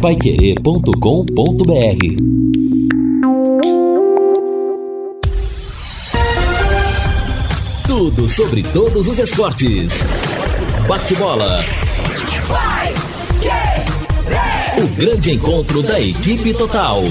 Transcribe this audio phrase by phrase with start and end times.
[0.00, 0.90] Paiquerê.com.br
[7.86, 10.02] Tudo sobre todos os esportes.
[10.88, 11.62] Bate-bola.
[14.78, 17.02] O grande encontro da equipe total.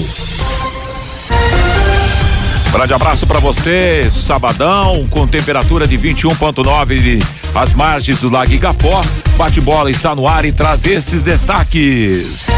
[2.72, 7.22] Grande abraço para você, sabadão, com temperatura de 21,9
[7.54, 9.00] às margens do Lago Igapó.
[9.36, 12.48] Bate-bola está no ar e traz estes destaques.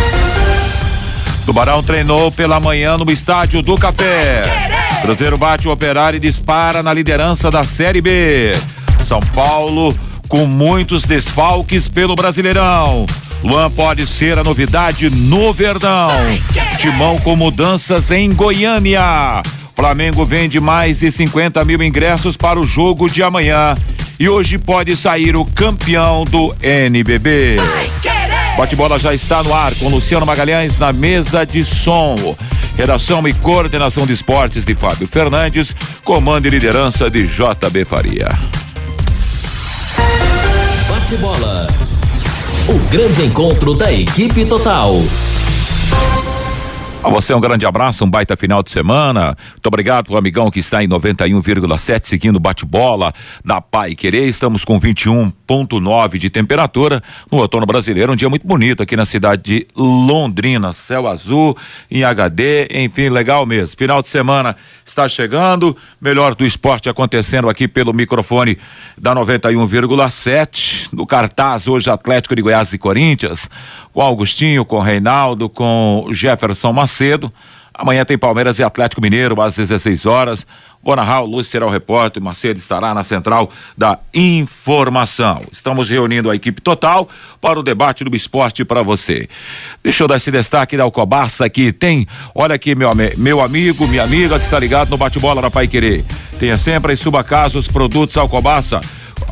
[1.44, 4.42] Tubarão treinou pela manhã no estádio do Café.
[5.02, 8.52] Cruzeiro bate o operário e dispara na liderança da Série B.
[9.06, 9.94] São Paulo
[10.28, 13.04] com muitos desfalques pelo Brasileirão.
[13.42, 16.10] Luan pode ser a novidade no Verdão.
[16.78, 19.42] Timão com mudanças em Goiânia.
[19.74, 23.74] Flamengo vende mais de 50 mil ingressos para o jogo de amanhã.
[24.18, 27.56] E hoje pode sair o campeão do NBB.
[28.56, 32.16] Bate-bola já está no ar com Luciano Magalhães na mesa de som.
[32.76, 38.28] Redação e coordenação de esportes de Fábio Fernandes, comando e liderança de JB Faria.
[40.88, 41.66] Bate-bola.
[42.68, 44.94] O grande encontro da equipe total.
[47.04, 49.36] A você um grande abraço, um baita final de semana.
[49.50, 53.12] Muito obrigado pro amigão que está em 91,7 seguindo bate-bola
[53.44, 54.28] da Pai Querer.
[54.28, 59.42] Estamos com 21.9 de temperatura no outono brasileiro, um dia muito bonito aqui na cidade
[59.42, 61.56] de Londrina, céu azul
[61.90, 63.76] em HD, enfim, legal mesmo.
[63.76, 64.54] Final de semana
[64.86, 68.56] está chegando, melhor do esporte acontecendo aqui pelo microfone
[68.96, 70.90] da 91,7.
[70.92, 73.50] No cartaz hoje Atlético de Goiás e Corinthians,
[73.92, 76.91] com Augustinho, com Reinaldo, com Jefferson Macedo.
[77.74, 80.46] Amanhã tem Palmeiras e Atlético Mineiro às 16 horas.
[80.82, 85.40] Bonarral, Lúcio será o repórter, Macedo estará na central da informação.
[85.52, 87.08] Estamos reunindo a equipe total
[87.40, 89.28] para o debate do esporte para você.
[89.82, 91.72] Deixa eu dar esse destaque da Alcobaça aqui.
[91.72, 95.68] Tem, olha aqui, meu, meu amigo, minha amiga que está ligado no bate-bola da Pai
[95.68, 96.04] Querer.
[96.38, 98.80] Tenha sempre em suba casa os produtos Alcobaça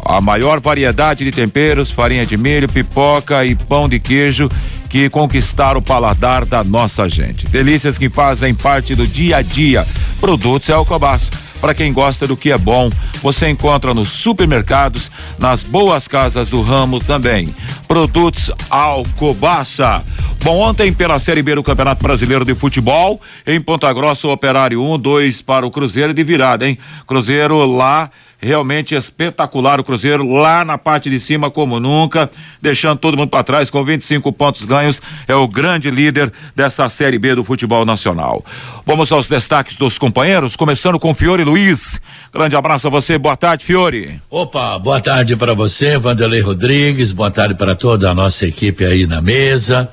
[0.04, 4.48] a maior variedade de temperos, farinha de milho, pipoca e pão de queijo
[4.88, 7.46] que conquistaram o paladar da nossa gente.
[7.46, 9.86] Delícias que fazem parte do dia a dia.
[10.20, 11.30] Produtos Alcobaça.
[11.60, 12.88] Para quem gosta do que é bom,
[13.22, 17.54] você encontra nos supermercados, nas boas casas do ramo também.
[17.86, 20.02] Produtos Alcobaça.
[20.42, 24.82] Bom, ontem pela Série B do Campeonato Brasileiro de Futebol, em Ponta Grossa, o Operário
[24.82, 26.78] 1, um, 2 para o Cruzeiro de virada, hein?
[27.06, 32.30] Cruzeiro lá realmente espetacular o Cruzeiro lá na parte de cima como nunca,
[32.60, 37.18] deixando todo mundo para trás com 25 pontos ganhos, é o grande líder dessa Série
[37.18, 38.44] B do futebol nacional.
[38.86, 42.00] Vamos aos destaques dos companheiros, começando com Fiore Luiz.
[42.32, 44.20] Grande abraço a você, boa tarde, Fiore.
[44.30, 49.06] Opa, boa tarde para você, Vanderlei Rodrigues, boa tarde para toda a nossa equipe aí
[49.06, 49.88] na mesa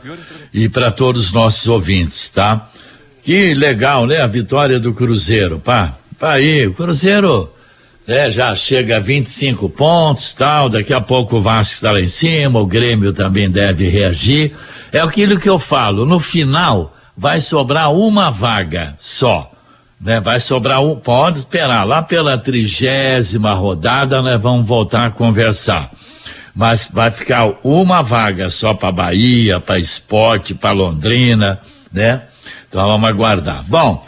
[0.54, 2.70] e para todos os nossos ouvintes, tá?
[3.22, 4.22] Que legal, né?
[4.22, 5.98] A vitória do Cruzeiro, pá.
[6.18, 7.52] Pá aí, o Cruzeiro
[8.08, 12.08] é, já chega a 25 pontos, tal, daqui a pouco o Vasco está lá em
[12.08, 14.56] cima, o Grêmio também deve reagir.
[14.94, 19.52] É aquilo que eu falo, no final vai sobrar uma vaga só,
[20.00, 20.22] né?
[20.22, 25.92] Vai sobrar um, pode esperar, lá pela trigésima rodada nós vamos voltar a conversar.
[26.56, 31.60] Mas vai ficar uma vaga só para Bahia, para Esporte, para Londrina,
[31.92, 32.22] né?
[32.70, 33.66] Então vamos aguardar.
[33.68, 34.07] Bom,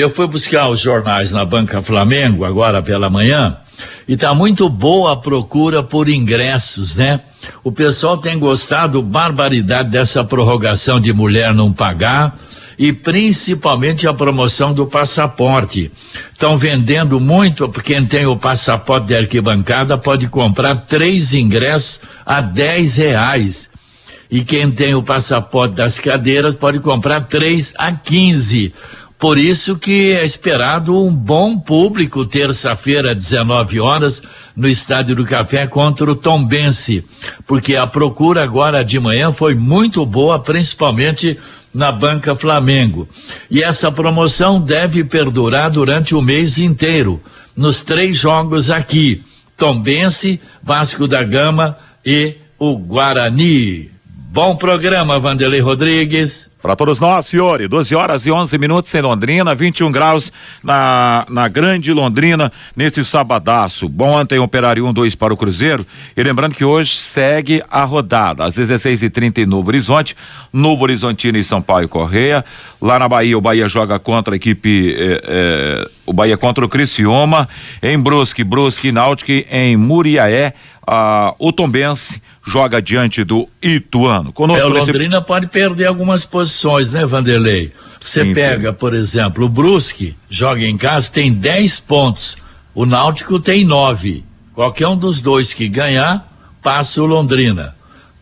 [0.00, 3.58] eu fui buscar os jornais na Banca Flamengo agora pela manhã
[4.06, 7.20] e tá muito boa a procura por ingressos, né?
[7.62, 12.38] O pessoal tem gostado barbaridade dessa prorrogação de mulher não pagar
[12.78, 15.90] e principalmente a promoção do passaporte.
[16.32, 22.96] Estão vendendo muito, quem tem o passaporte de arquibancada pode comprar três ingressos a dez
[22.96, 23.70] reais.
[24.30, 28.74] E quem tem o passaporte das cadeiras pode comprar três a quinze.
[29.18, 34.22] Por isso que é esperado um bom público terça-feira, 19 horas,
[34.56, 37.04] no Estádio do Café contra o Tombense,
[37.46, 41.38] porque a procura agora de manhã foi muito boa, principalmente
[41.72, 43.08] na Banca Flamengo.
[43.50, 47.20] E essa promoção deve perdurar durante o mês inteiro,
[47.56, 49.22] nos três jogos aqui:
[49.56, 53.90] Tombense, Vasco da Gama e o Guarani.
[54.30, 56.50] Bom programa, Vanderlei Rodrigues.
[56.64, 60.32] Para todos nós, Fiore, 12 horas e 11 minutos em Londrina, 21 graus
[60.62, 63.86] na, na Grande Londrina, nesse sabadaço.
[63.86, 65.86] Bom, ontem Operário 1, 2 para o Cruzeiro.
[66.16, 70.16] E lembrando que hoje segue a rodada, às 16h30 em Novo Horizonte,
[70.50, 72.42] Novo Horizontino e São Paulo e Correia.
[72.80, 76.68] Lá na Bahia, o Bahia joga contra a equipe, eh, eh, o Bahia contra o
[76.68, 77.46] Criciúma.
[77.82, 80.54] Em Brusque, Brusque e Náutico, em Muriaé,
[80.86, 84.32] ah, o Tombense joga diante do Ituano.
[84.32, 85.26] Conosco é, o Londrina nesse...
[85.26, 87.72] pode perder algumas posições, né, Vanderlei?
[88.00, 92.36] Você Sim, pega, por exemplo, o Brusque, joga em casa, tem 10 pontos.
[92.74, 94.22] O Náutico tem 9.
[94.52, 96.30] Qualquer um dos dois que ganhar,
[96.62, 97.74] passa o Londrina.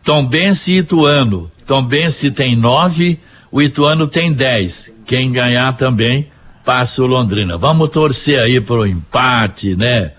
[0.03, 1.51] Tombense e Ituano.
[1.65, 3.19] Tombense tem 9,
[3.51, 4.93] o Ituano tem 10.
[5.05, 6.27] Quem ganhar também
[6.63, 7.57] passa o Londrina.
[7.57, 10.11] Vamos torcer aí para o empate, né?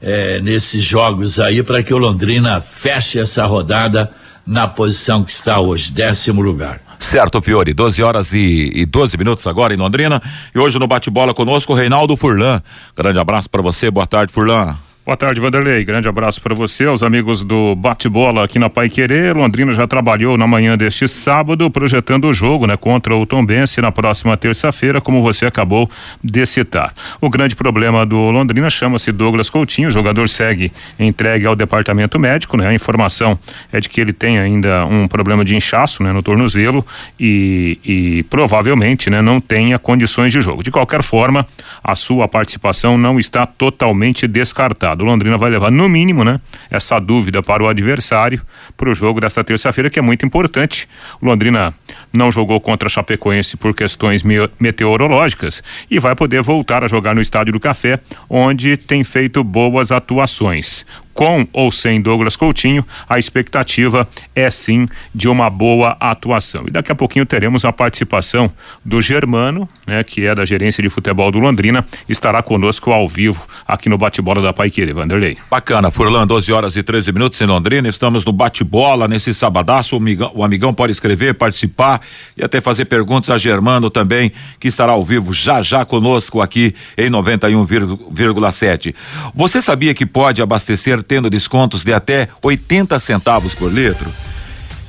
[0.00, 4.10] É, nesses jogos aí, para que o Londrina feche essa rodada
[4.46, 6.80] na posição que está hoje, décimo lugar.
[6.98, 10.20] Certo, Fiore, 12 horas e, e 12 minutos agora em Londrina.
[10.54, 12.60] E hoje no bate-bola conosco, Reinaldo Furlan.
[12.96, 14.76] Grande abraço para você, boa tarde, Furlan.
[15.08, 15.86] Boa tarde, Vanderlei.
[15.86, 19.34] Grande abraço para você, aos amigos do Bate-Bola aqui na Pai Querer.
[19.34, 23.90] Londrina já trabalhou na manhã deste sábado, projetando o jogo, né, contra o Tombense na
[23.90, 25.90] próxima terça-feira, como você acabou
[26.22, 26.92] de citar.
[27.22, 29.88] O grande problema do Londrina chama-se Douglas Coutinho.
[29.88, 30.70] O jogador segue
[31.00, 32.68] entregue ao departamento médico, né?
[32.68, 33.38] A informação
[33.72, 36.84] é de que ele tem ainda um problema de inchaço, né, no tornozelo
[37.18, 40.62] e, e provavelmente, né, não tenha condições de jogo.
[40.62, 41.46] De qualquer forma,
[41.82, 46.40] a sua participação não está totalmente descartada o Londrina vai levar, no mínimo, né,
[46.70, 48.40] essa dúvida para o adversário
[48.76, 50.88] para o jogo desta terça-feira, que é muito importante.
[51.20, 51.74] O Londrina
[52.12, 54.22] não jogou contra a Chapecoense por questões
[54.58, 59.90] meteorológicas e vai poder voltar a jogar no Estádio do Café, onde tem feito boas
[59.90, 60.84] atuações
[61.18, 66.62] com ou sem Douglas Coutinho, a expectativa é sim de uma boa atuação.
[66.68, 68.48] E daqui a pouquinho teremos a participação
[68.84, 73.44] do Germano, né, que é da gerência de futebol do Londrina, estará conosco ao vivo
[73.66, 75.36] aqui no bate-bola da Paiqueira, Vanderlei.
[75.50, 79.98] Bacana, Furlan, 12 horas e 13 minutos em Londrina, estamos no bate-bola nesse sabadaço, o
[79.98, 82.00] amigão, o amigão pode escrever, participar
[82.36, 84.30] e até fazer perguntas a Germano também,
[84.60, 88.94] que estará ao vivo já já conosco aqui em 91,7.
[89.34, 94.12] Você sabia que pode abastecer tendo descontos de até 80 centavos por litro.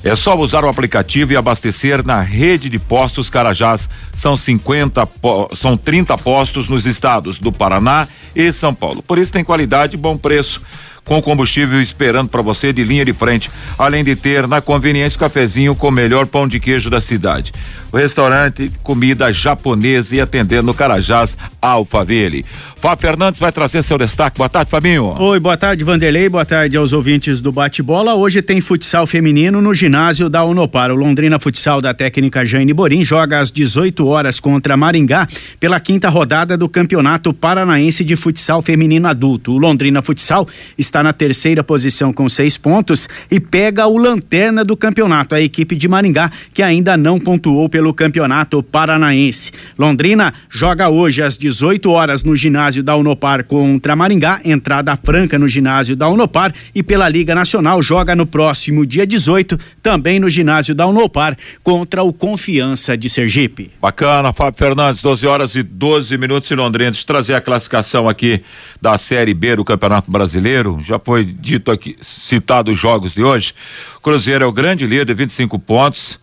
[0.04, 3.90] É só usar o aplicativo e abastecer na rede de postos Carajás.
[4.14, 5.08] São 50,
[5.56, 9.02] são 30 postos nos estados do Paraná e São Paulo.
[9.02, 10.62] Por isso tem qualidade e bom preço
[11.04, 15.20] com combustível esperando para você de linha de frente, além de ter na conveniência o
[15.20, 17.52] cafezinho com o melhor pão de queijo da cidade.
[17.92, 22.46] O restaurante comida japonesa e atendendo no Carajás Alphaville.
[22.76, 24.38] Fábio Fernandes vai trazer seu destaque.
[24.38, 25.16] Boa tarde, Fabinho.
[25.20, 26.30] Oi, boa tarde, Vanderlei.
[26.30, 28.14] Boa tarde aos ouvintes do Bate-Bola.
[28.14, 30.92] Hoje tem futsal feminino no ginásio da Unopar.
[30.92, 35.28] O Londrina Futsal da técnica Jane Borim joga às 18 horas contra Maringá
[35.60, 39.54] pela quinta rodada do Campeonato Paranaense de Futsal Feminino Adulto.
[39.54, 40.48] O Londrina Futsal
[40.78, 45.76] está na terceira posição com seis pontos e pega o lanterna do campeonato, a equipe
[45.76, 49.52] de Maringá, que ainda não pontuou pelo Campeonato Paranaense.
[49.78, 55.38] Londrina joga hoje às 18 horas no ginásio ginásio da Unopar contra Maringá, entrada franca
[55.38, 60.30] no ginásio da Unopar e pela Liga Nacional joga no próximo dia 18, também no
[60.30, 63.72] ginásio da Unopar contra o Confiança de Sergipe.
[63.82, 66.92] Bacana, Fábio Fernandes, 12 horas e 12 minutos em Londrina.
[66.92, 68.42] Deixa eu trazer a classificação aqui
[68.82, 70.79] da Série B do Campeonato Brasileiro.
[70.82, 73.54] Já foi dito aqui, citado os jogos de hoje.
[74.02, 76.20] Cruzeiro é o grande líder, 25 pontos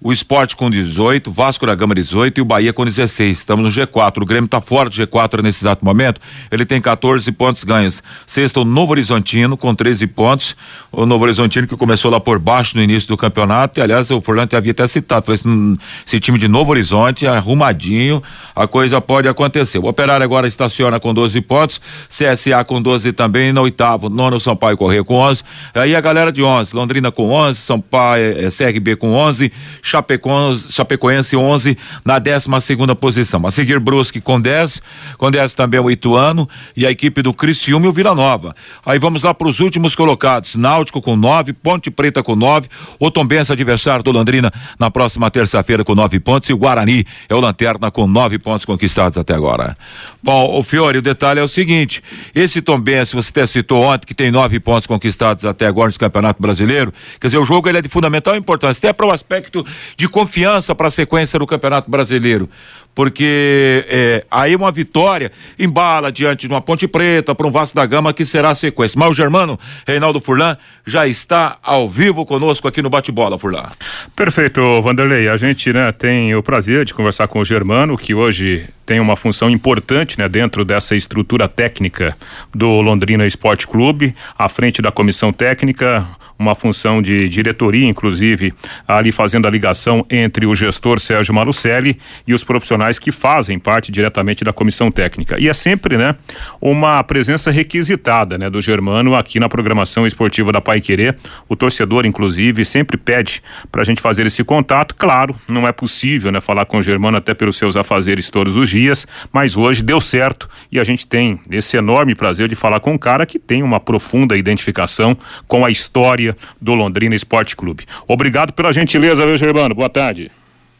[0.00, 3.38] o esporte com 18, Vasco da Gama 18 e o Bahia com 16.
[3.38, 4.22] Estamos no G4.
[4.22, 6.20] O Grêmio está fora do G4 nesse exato momento.
[6.50, 8.02] Ele tem 14 pontos ganhos.
[8.26, 10.54] Sexto, o Novo Horizontino com 13 pontos.
[10.92, 13.80] O Novo Horizontino que começou lá por baixo no início do campeonato.
[13.80, 15.24] E, aliás, o Forlante havia até citado.
[15.24, 18.22] Falei, esse, esse time de Novo Horizonte, arrumadinho,
[18.54, 19.78] a coisa pode acontecer.
[19.78, 21.80] O Operário agora estaciona com 12 pontos.
[22.08, 23.50] CSA com 12 também.
[23.50, 25.42] No oitavo, nono Sampaio Correia com 11.
[25.74, 26.76] Aí a galera de 11.
[26.76, 29.50] Londrina com 11, Sampaio, é, CRB com 11.
[29.86, 33.46] Chapecoense, Chapecoense 11 na 12 segunda posição.
[33.46, 34.82] A seguir Brusque com 10,
[35.16, 38.54] com 10 também o Ituano e a equipe do Criciúma e o Vila Nova.
[38.84, 43.10] Aí vamos lá para os últimos colocados: Náutico com 9, Ponte Preta com 9, o
[43.10, 47.40] Tombense adversário do Londrina na próxima terça-feira com 9 pontos e o Guarani é o
[47.40, 49.76] lanterna com 9 pontos conquistados até agora.
[50.20, 52.02] Bom, o Fiore, o detalhe é o seguinte:
[52.34, 56.42] esse Tombense, você até citou ontem que tem 9 pontos conquistados até agora no Campeonato
[56.42, 59.64] Brasileiro, quer dizer, o jogo ele é de fundamental importância, até para o aspecto
[59.96, 62.48] de confiança para a sequência do Campeonato Brasileiro.
[62.96, 67.84] Porque é, aí uma vitória embala diante de uma Ponte Preta para um Vasco da
[67.84, 68.98] Gama que será a sequência.
[68.98, 73.68] Mas o Germano, Reinaldo Furlan, já está ao vivo conosco aqui no Bate-Bola, Furlan.
[74.16, 75.28] Perfeito, Vanderlei.
[75.28, 79.14] A gente né, tem o prazer de conversar com o Germano, que hoje tem uma
[79.14, 82.16] função importante né, dentro dessa estrutura técnica
[82.54, 88.52] do Londrina Esporte Clube, à frente da comissão técnica uma função de diretoria, inclusive,
[88.86, 93.58] ali fazendo a ligação entre o gestor Sérgio Marucelli e os profissionais profissionais que fazem
[93.58, 95.36] parte diretamente da comissão técnica.
[95.38, 96.14] E é sempre, né,
[96.60, 101.16] uma presença requisitada, né, do Germano aqui na programação esportiva da Pai Querer.
[101.48, 104.94] O torcedor, inclusive, sempre pede para a gente fazer esse contato.
[104.94, 108.70] Claro, não é possível, né, falar com o Germano até pelos seus afazeres todos os
[108.70, 112.92] dias, mas hoje deu certo e a gente tem esse enorme prazer de falar com
[112.92, 115.16] um cara que tem uma profunda identificação
[115.48, 117.84] com a história do Londrina Esporte Clube.
[118.06, 119.74] Obrigado pela gentileza, viu, Germano?
[119.74, 120.30] Boa tarde.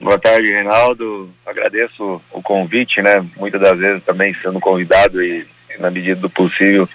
[0.01, 1.31] Boa tarde, Reinaldo.
[1.45, 3.25] Agradeço o convite, né?
[3.37, 5.47] Muitas das vezes também sendo convidado e,
[5.79, 6.89] na medida do possível,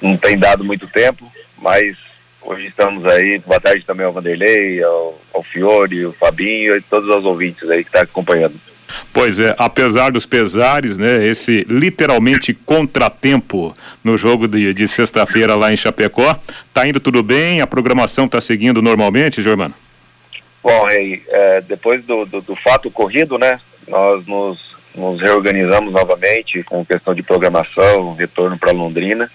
[0.00, 1.96] não tem dado muito tempo, mas
[2.40, 3.38] hoje estamos aí.
[3.40, 7.84] Boa tarde também ao Vanderlei, ao, ao Fiore, ao Fabinho e todos os ouvintes aí
[7.84, 8.58] que estão tá acompanhando.
[9.12, 11.24] Pois é, apesar dos pesares, né?
[11.26, 16.40] Esse literalmente contratempo no jogo de, de sexta-feira lá em Chapecó,
[16.72, 17.60] tá indo tudo bem?
[17.60, 19.74] A programação tá seguindo normalmente, Germano?
[20.62, 26.62] Bom, Rei, é, depois do, do, do, fato ocorrido, né, nós nos, nos reorganizamos novamente
[26.64, 29.30] com questão de programação, retorno para Londrina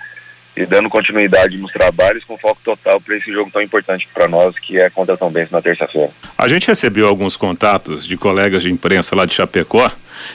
[0.55, 4.57] e dando continuidade nos trabalhos com foco total para esse jogo tão importante para nós,
[4.57, 6.09] que é contra Tom Benz na terça-feira.
[6.37, 9.91] A gente recebeu alguns contatos de colegas de imprensa lá de Chapecó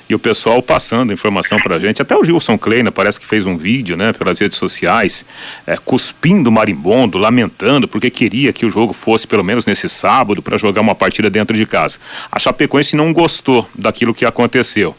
[0.08, 2.02] e o pessoal passando informação para a gente.
[2.02, 5.24] Até o Gilson Kleina parece que fez um vídeo, né, pelas redes sociais,
[5.66, 10.58] é, cuspindo marimbondo, lamentando, porque queria que o jogo fosse pelo menos nesse sábado para
[10.58, 11.98] jogar uma partida dentro de casa.
[12.30, 14.94] A Chapecoense não gostou daquilo que aconteceu.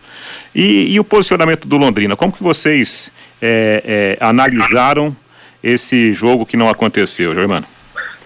[0.54, 5.16] E, e o posicionamento do Londrina, como que vocês é, é, analisaram
[5.64, 7.66] esse jogo que não aconteceu, Germano?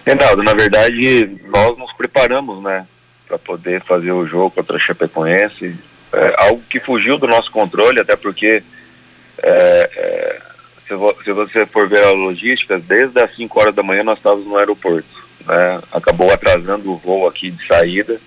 [0.04, 2.86] Reinaldo, na verdade, nós nos preparamos, né,
[3.26, 5.74] para poder fazer o jogo contra a Chapecoense.
[6.12, 8.62] É, algo que fugiu do nosso controle, até porque
[9.42, 10.40] é, é,
[10.86, 14.46] se, se, você for ver a logística, desde as 5 horas da manhã nós estávamos
[14.46, 15.08] no aeroporto.
[15.44, 15.80] Né?
[15.92, 18.20] Acabou atrasando o voo aqui de saída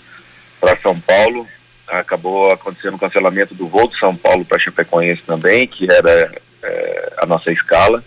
[0.60, 1.48] para São Paulo.
[1.92, 6.32] Acabou acontecendo o cancelamento do voo de São Paulo para Chapecoense também, que era
[6.62, 8.04] é, a nossa escala.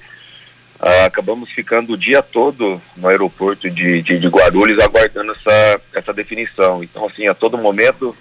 [0.84, 6.12] Ah, acabamos ficando o dia todo no aeroporto de, de, de, Guarulhos aguardando essa, essa
[6.12, 6.82] definição.
[6.82, 8.16] Então, assim, a todo momento,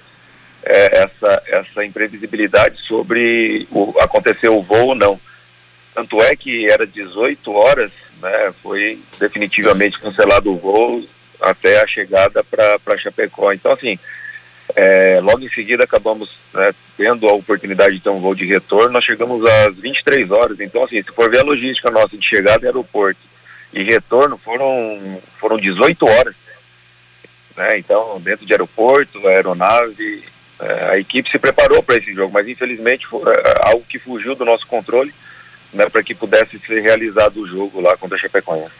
[0.63, 5.19] é, essa, essa imprevisibilidade sobre o, acontecer o voo ou não.
[5.95, 7.91] Tanto é que era 18 horas,
[8.21, 11.03] né, foi definitivamente cancelado o voo
[11.41, 13.51] até a chegada para Chapecó.
[13.51, 13.97] Então, assim,
[14.75, 18.93] é, logo em seguida acabamos né, tendo a oportunidade de ter um voo de retorno,
[18.93, 22.63] nós chegamos às 23 horas, então assim, se for ver a logística nossa de chegada
[22.63, 23.19] em aeroporto
[23.73, 26.35] e retorno, foram, foram 18 horas.
[27.55, 30.23] Né, então, dentro de aeroporto, aeronave,
[30.59, 34.35] é, a equipe se preparou para esse jogo, mas infelizmente foi é, algo que fugiu
[34.35, 35.13] do nosso controle
[35.73, 38.71] né, para que pudesse ser realizado o jogo lá contra a Chapecoense.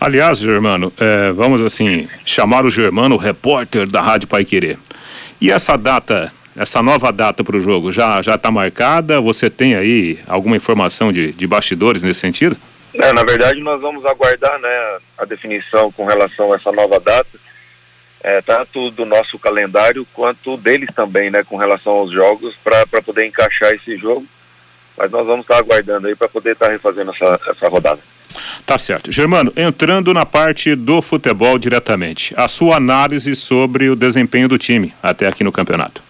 [0.00, 4.78] Aliás, Germano, é, vamos assim, chamar o Germano, repórter da Rádio Pai Querer.
[5.40, 9.20] E essa data, essa nova data para o jogo, já está marcada?
[9.20, 12.56] Você tem aí alguma informação de, de bastidores nesse sentido?
[12.94, 17.38] É, na verdade, nós vamos aguardar né, a definição com relação a essa nova data,
[18.20, 23.26] é, tanto do nosso calendário quanto deles também, né, com relação aos jogos, para poder
[23.26, 24.26] encaixar esse jogo.
[24.98, 28.00] Mas nós vamos estar aguardando aí para poder estar refazendo essa, essa rodada.
[28.66, 29.10] Tá certo.
[29.12, 34.92] Germano, entrando na parte do futebol diretamente, a sua análise sobre o desempenho do time
[35.02, 36.02] até aqui no campeonato.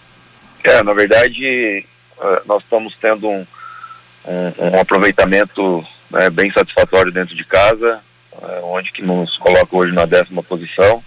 [0.65, 1.85] É, na verdade,
[2.21, 3.47] eh, nós estamos tendo um,
[4.25, 8.01] um, um aproveitamento né, bem satisfatório dentro de casa,
[8.43, 11.03] eh, onde que nos coloca hoje na décima posição.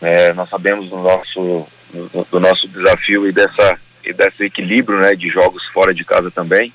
[0.00, 5.14] É, nós sabemos do nosso, do, do nosso desafio e, dessa, e desse equilíbrio né,
[5.14, 6.72] de jogos fora de casa também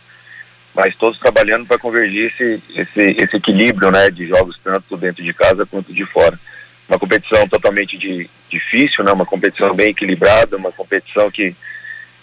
[0.73, 5.33] mas todos trabalhando para convergir esse, esse, esse equilíbrio né, de jogos tanto dentro de
[5.33, 6.39] casa quanto de fora.
[6.88, 11.55] Uma competição totalmente de, difícil, né, uma competição bem equilibrada, uma competição que,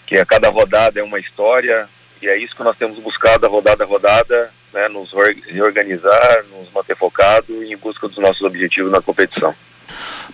[0.05, 1.87] que a cada rodada é uma história,
[2.21, 5.11] e é isso que nós temos buscado rodada a rodada, né, nos
[5.47, 9.53] reorganizar, nos manter focado em busca dos nossos objetivos na competição.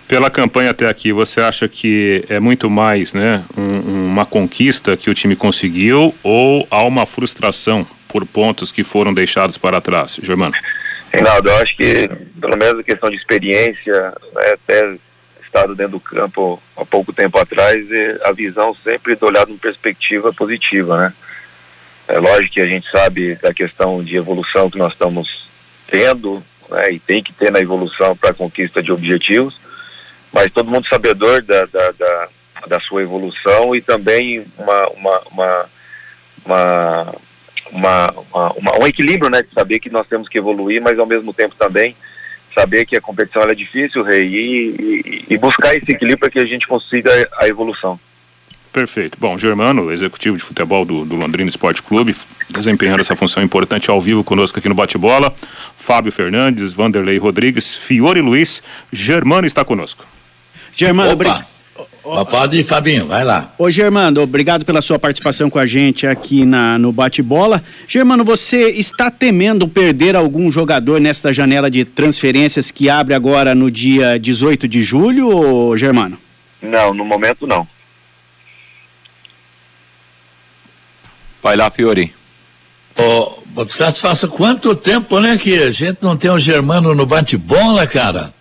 [0.08, 5.08] Pela campanha até aqui, você acha que é muito mais né, um, uma conquista que
[5.08, 10.54] o time conseguiu ou há uma frustração por pontos que foram deixados para trás, Germano?
[11.12, 12.08] Reinaldo, eu acho que,
[12.40, 14.96] pelo menos a questão de experiência, né, até
[15.44, 17.84] estado dentro do campo há pouco tempo atrás,
[18.22, 21.12] a visão sempre do olhado em perspectiva positiva, né?
[22.06, 25.48] É lógico que a gente sabe da questão de evolução que nós estamos
[25.88, 26.40] tendo,
[26.70, 29.58] né, e tem que ter na evolução para a conquista de objetivos,
[30.32, 32.28] mas todo mundo sabedor da, da, da,
[32.68, 35.66] da sua evolução e também uma, uma, uma,
[36.46, 37.14] uma
[37.74, 41.34] uma, uma, um equilíbrio, né, de saber que nós temos que evoluir, mas ao mesmo
[41.34, 41.94] tempo também
[42.54, 46.38] saber que a competição é difícil, Rei, e, e, e buscar esse equilíbrio para que
[46.38, 47.98] a gente consiga a evolução.
[48.72, 49.16] Perfeito.
[49.20, 52.14] Bom, Germano, executivo de futebol do, do Londrina Esporte Clube,
[52.50, 55.32] desempenhando essa função importante ao vivo conosco aqui no Bate-Bola.
[55.76, 58.62] Fábio Fernandes, Vanderlei Rodrigues, Fiore Luiz,
[58.92, 60.04] Germano está conosco.
[60.72, 61.53] Germano, obrigado.
[62.04, 63.54] Pode ir, Fabinho, vai lá.
[63.56, 67.64] Ô, Germano, obrigado pela sua participação com a gente aqui na, no Bate-Bola.
[67.88, 73.70] Germano, você está temendo perder algum jogador nesta janela de transferências que abre agora no
[73.70, 76.18] dia 18 de julho, ô, Germano?
[76.60, 77.66] Não, no momento não.
[81.42, 82.12] Vai lá, Fiore.
[82.96, 87.86] Ô, oh, satisfaça quanto tempo, né, que a gente não tem o Germano no bate-bola,
[87.86, 88.34] cara?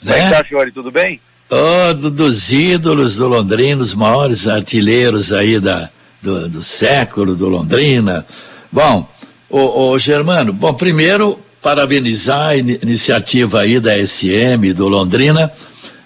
[0.00, 0.30] Como é né?
[0.30, 1.20] tá, Fiore, tudo bem?
[1.50, 5.90] Oh, do, dos ídolos do Londrina, os maiores artilheiros aí da,
[6.22, 8.26] do, do século do Londrina.
[8.72, 9.08] Bom,
[9.50, 15.52] o, o Germano, bom, primeiro parabenizar a in iniciativa aí da SM do Londrina,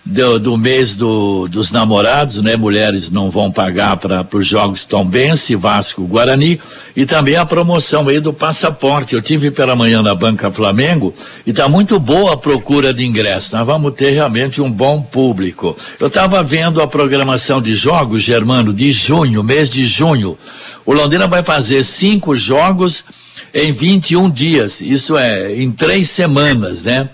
[0.08, 2.56] do, do mês do, dos namorados, né?
[2.56, 6.58] Mulheres não vão pagar para os jogos Tombense, Vasco, Guarani
[6.96, 9.14] e também a promoção aí do passaporte.
[9.14, 11.14] Eu tive pela manhã na Banca Flamengo
[11.46, 13.52] e está muito boa a procura de ingressos.
[13.52, 15.76] Nós vamos ter realmente um bom público.
[16.00, 20.38] Eu estava vendo a programação de jogos, Germano, de junho, mês de junho.
[20.86, 23.04] O Londrina vai fazer cinco jogos
[23.52, 27.10] em 21 dias, isso é, em três semanas, né?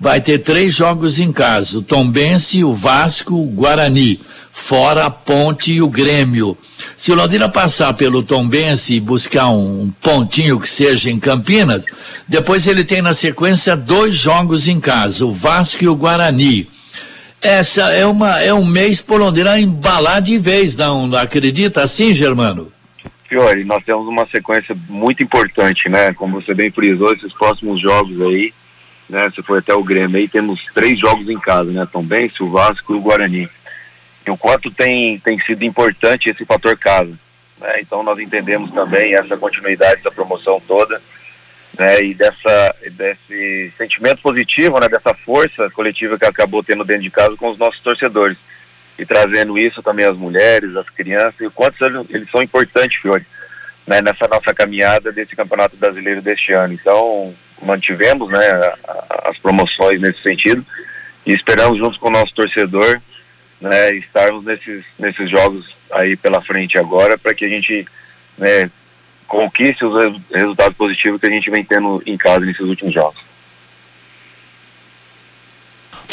[0.00, 5.74] Vai ter três jogos em casa: o Tombense, o Vasco, o Guarani, fora a Ponte
[5.74, 6.56] e o Grêmio.
[6.96, 11.84] Se o Londrina passar pelo Tombense e buscar um pontinho que seja em Campinas,
[12.26, 16.68] depois ele tem na sequência dois jogos em casa: o Vasco e o Guarani.
[17.42, 22.14] Essa é, uma, é um mês por Londrina embalar de vez, não, não acredita assim,
[22.14, 22.70] Germano?
[23.26, 26.12] Fiore, nós temos uma sequência muito importante, né?
[26.12, 28.52] Como você bem frisou, esses próximos jogos aí,
[29.10, 29.28] né?
[29.28, 31.86] Você foi até o Grêmio aí, temos três jogos em casa, né?
[31.92, 33.48] Também, o Vasco e o Guarani.
[34.26, 37.12] E o quanto tem, tem sido importante esse fator casa.
[37.58, 37.80] Né?
[37.80, 41.00] Então nós entendemos também essa continuidade da promoção toda,
[41.78, 42.00] né?
[42.02, 44.88] E dessa, desse sentimento positivo, né?
[44.88, 48.38] Dessa força coletiva que acabou tendo dentro de casa com os nossos torcedores.
[48.98, 53.26] E trazendo isso também às mulheres, às crianças, e o quanto eles são importantes, Fiore,
[53.86, 54.00] né?
[54.00, 56.74] Nessa nossa caminhada desse Campeonato Brasileiro deste ano.
[56.74, 58.72] Então, mantivemos né,
[59.24, 60.64] as promoções nesse sentido
[61.26, 63.00] e esperamos juntos com o nosso torcedor
[63.60, 67.86] né, estarmos nesses, nesses jogos aí pela frente agora para que a gente
[68.38, 68.70] né,
[69.26, 73.20] conquiste os resultados positivos que a gente vem tendo em casa nesses últimos jogos.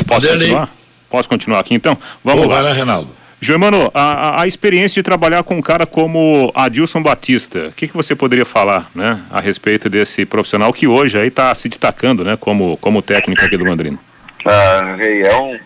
[0.05, 0.69] Posso continuar?
[1.10, 1.97] Posso continuar aqui então?
[2.23, 2.55] Vamos Pô, lá.
[2.57, 3.26] Vai lá, Reinaldo.
[3.39, 7.93] Germano, a, a, experiência de trabalhar com um cara como Adilson Batista, o que, que
[7.93, 12.36] você poderia falar, né, a respeito desse profissional que hoje aí está se destacando, né,
[12.36, 14.00] como, como técnico aqui do Londrina?
[14.43, 15.60] Ah, é um,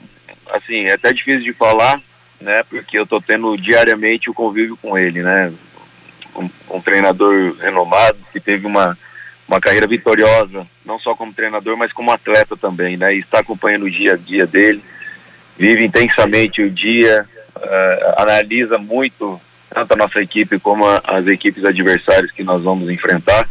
[0.53, 2.01] assim, é até difícil de falar,
[2.41, 5.53] né, porque eu estou tendo diariamente o convívio com ele, né,
[6.35, 8.97] um, um, treinador renomado que teve uma,
[9.47, 13.83] uma carreira vitoriosa, não só como treinador, mas como atleta também, né, e está acompanhando
[13.83, 14.83] o dia a dia dele,
[15.57, 17.25] vive intensamente o dia,
[17.61, 19.39] uh, analisa muito
[19.73, 23.47] tanto a nossa equipe como a, as equipes adversárias que nós vamos enfrentar.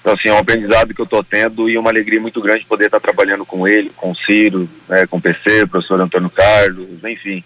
[0.00, 2.86] Então, assim, é um aprendizado que eu estou tendo e uma alegria muito grande poder
[2.86, 7.02] estar trabalhando com ele, com o Ciro, né, com o PC, o professor Antônio Carlos,
[7.04, 7.42] enfim,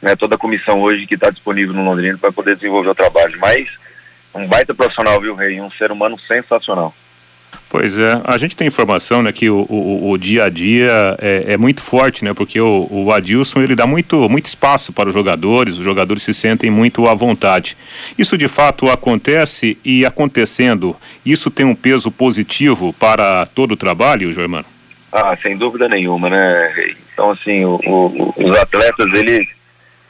[0.00, 3.38] né, toda a comissão hoje que está disponível no Londrina para poder desenvolver o trabalho.
[3.38, 3.68] Mas
[4.34, 5.60] um baita profissional, viu, Rei?
[5.60, 6.94] Um ser humano sensacional.
[7.70, 11.52] Pois é, a gente tem informação né, que o, o, o dia a dia é,
[11.52, 12.32] é, muito forte, né?
[12.32, 16.32] Porque o, o, Adilson ele dá muito, muito espaço para os jogadores, os jogadores se
[16.32, 17.76] sentem muito à vontade.
[18.16, 24.32] Isso de fato acontece e acontecendo, isso tem um peso positivo para todo o trabalho,
[24.32, 24.64] Germano?
[25.12, 26.94] Ah, sem dúvida nenhuma, né?
[27.12, 29.46] Então assim, os atletas eles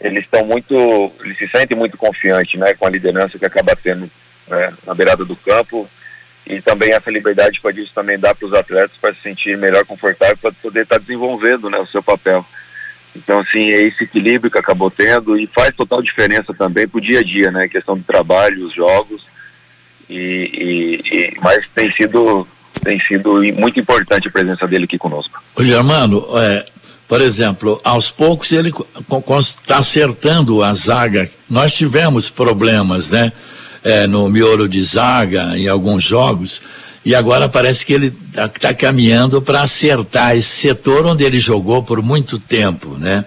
[0.00, 2.72] eles estão muito, eles se sentem muito confiantes, né?
[2.74, 4.08] Com a liderança que acaba tendo
[4.46, 5.88] né, na beirada do campo
[6.48, 9.84] e também essa liberdade pode isso também dar para os atletas para se sentir melhor
[9.84, 12.44] confortável para poder estar tá desenvolvendo né, o seu papel.
[13.14, 17.00] Então, assim, é esse equilíbrio que acabou tendo e faz total diferença também para o
[17.00, 17.68] dia a dia, né?
[17.68, 19.22] Questão do trabalho, os jogos.
[20.08, 22.46] E, e, e, mas tem sido,
[22.82, 25.42] tem sido muito importante a presença dele aqui conosco.
[25.56, 26.66] O Germano, é,
[27.08, 28.72] por exemplo, aos poucos ele
[29.40, 31.30] está acertando a zaga.
[31.48, 33.32] Nós tivemos problemas, né?
[33.82, 36.60] É, no miolo de zaga em alguns jogos,
[37.04, 41.82] e agora parece que ele está tá caminhando para acertar esse setor onde ele jogou
[41.82, 43.24] por muito tempo, né?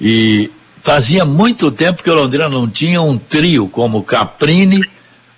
[0.00, 0.50] E
[0.82, 4.82] fazia muito tempo que o Londrina não tinha um trio como Caprini,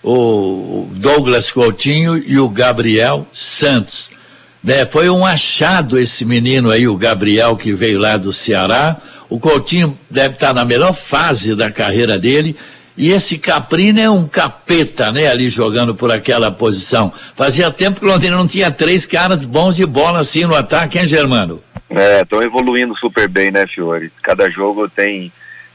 [0.03, 4.11] o Douglas Coutinho e o Gabriel Santos.
[4.63, 4.87] Né?
[4.87, 9.99] Foi um achado esse menino aí, o Gabriel, que veio lá do Ceará, O Coutinho
[10.09, 12.57] deve estar na melhor fase da carreira dele.
[12.97, 17.13] E esse Caprino é um capeta, né, ali jogando por aquela posição.
[17.37, 20.99] Fazia tempo que o Londrina não tinha três caras bons de bola assim no ataque,
[20.99, 21.61] hein, Germano?
[21.91, 24.13] É, estão evoluindo super bem, né, Fiore?
[24.23, 25.33] Cada jogo tem,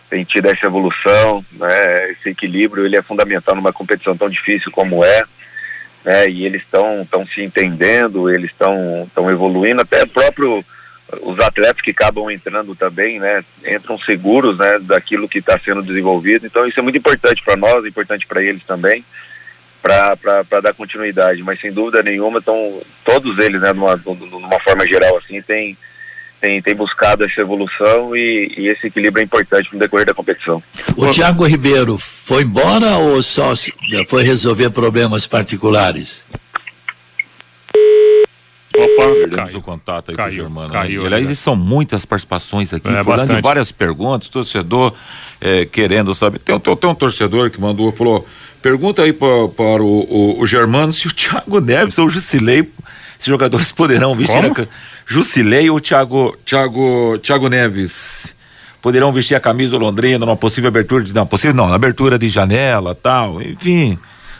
[0.09, 5.03] tem tido essa evolução, né, esse equilíbrio, ele é fundamental numa competição tão difícil como
[5.03, 5.23] é,
[6.05, 10.63] né, e eles estão se entendendo, eles estão evoluindo, até próprio
[11.21, 16.45] os atletas que acabam entrando também, né, entram seguros, né, daquilo que está sendo desenvolvido.
[16.45, 19.03] Então isso é muito importante para nós, importante para eles também,
[19.81, 21.41] para dar continuidade.
[21.43, 25.77] Mas sem dúvida nenhuma, então todos eles, né, numa, numa forma geral assim, tem
[26.39, 30.63] tem, tem buscado essa evolução e, e esse equilíbrio é importante no decorrer da competição.
[30.95, 33.53] O Thiago Ribeiro foi embora ou só
[34.07, 36.23] foi resolver problemas particulares?
[38.83, 40.67] Opa, Perdemos o contato aí caiu, com o Germano.
[40.67, 40.73] Né?
[40.73, 41.15] Caiu, né?
[41.15, 44.93] Aliás, são muitas participações aqui, é, falando várias perguntas, torcedor
[45.39, 46.39] é, querendo saber.
[46.39, 48.27] Tem, tem, tem, um torcedor que mandou, falou,
[48.61, 52.69] pergunta aí para, para o, o, o, Germano se o Thiago Neves ou o Jusilei,
[53.19, 54.61] esses jogadores poderão vestir Como?
[54.61, 54.67] a
[55.05, 58.35] Jusilei ou Thiago, Thiago, Thiago Neves
[58.81, 62.29] poderão vestir a camisa do Londrina numa possível abertura de, não, possível não, abertura de
[62.29, 63.97] janela, tal, enfim.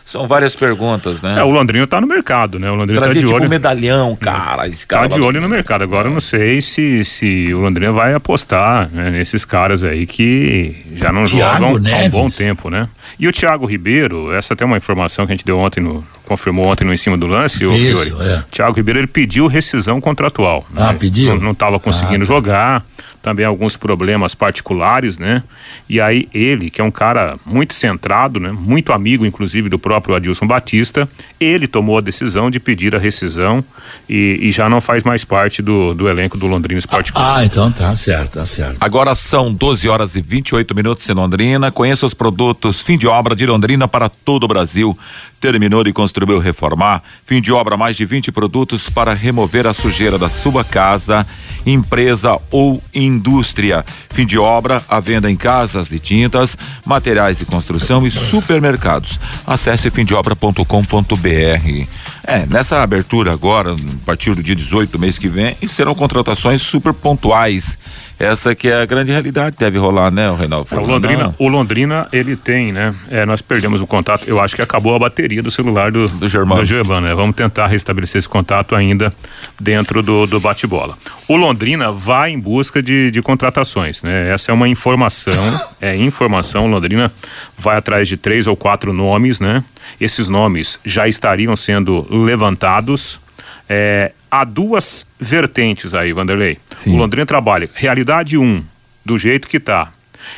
[0.09, 1.39] São várias perguntas, né?
[1.39, 2.67] É, o Londrino tá no mercado, né?
[2.71, 3.45] O Londrino Trazer tá de tipo olho.
[3.45, 4.67] um medalhão, cara.
[4.67, 5.83] Esse cara tá de olho no mercado.
[5.83, 10.75] Agora eu não sei se, se o Londrino vai apostar né, nesses caras aí que
[10.95, 12.01] já não Thiago jogam Neves.
[12.01, 12.89] há um bom tempo, né?
[13.17, 16.67] E o Thiago Ribeiro, essa até uma informação que a gente deu ontem no, confirmou
[16.67, 18.13] ontem no em cima do lance, o Fiore.
[18.21, 18.43] É.
[18.51, 20.65] Thiago Ribeiro ele pediu rescisão contratual.
[20.75, 20.97] Ah, né?
[20.99, 21.39] pediu?
[21.39, 22.33] Não estava conseguindo ah, tá.
[22.33, 22.85] jogar
[23.21, 25.43] também alguns problemas particulares, né?
[25.89, 28.51] E aí ele, que é um cara muito centrado, né?
[28.51, 31.07] Muito amigo, inclusive, do próprio Adilson Batista,
[31.39, 33.63] ele tomou a decisão de pedir a rescisão
[34.07, 37.29] e, e já não faz mais parte do, do elenco do Londrina Esporte Clube.
[37.29, 38.77] Ah, então tá certo, tá certo.
[38.79, 41.71] Agora são 12 horas e 28 minutos em Londrina.
[41.71, 44.95] Conheça os produtos fim de obra de Londrina para todo o Brasil.
[45.39, 47.01] Terminou de construir reformar.
[47.25, 51.25] Fim de obra, mais de 20 produtos para remover a sujeira da sua casa,
[51.71, 53.85] empresa ou indústria.
[54.09, 59.19] Fim de obra, a venda em casas de tintas, materiais de construção e supermercados.
[59.45, 61.87] Acesse fimdeobra.com.br.
[62.23, 66.61] É, nessa abertura agora, a partir do dia 18 do mês que vem, serão contratações
[66.61, 67.77] super pontuais
[68.19, 70.67] essa que é a grande realidade deve rolar, né, o Reinaldo?
[70.69, 72.93] É, o Londrina, o Londrina, ele tem, né?
[73.09, 76.27] É, nós perdemos o contato, eu acho que acabou a bateria do celular do, do
[76.27, 76.59] Germano.
[76.59, 77.15] Do Germano né?
[77.15, 79.13] Vamos tentar restabelecer esse contato ainda
[79.57, 80.97] dentro do, do bate-bola.
[81.29, 81.58] O Londrina
[81.91, 84.29] vai em busca de, de contratações, né?
[84.29, 87.11] Essa é uma informação, é informação, Londrina
[87.57, 89.63] vai atrás de três ou quatro nomes, né?
[89.99, 93.19] Esses nomes já estariam sendo levantados,
[93.67, 96.57] é, há duas vertentes aí, Vanderlei.
[96.71, 96.93] Sim.
[96.93, 98.63] O Londrina trabalha realidade 1, um,
[99.03, 99.91] do jeito que está.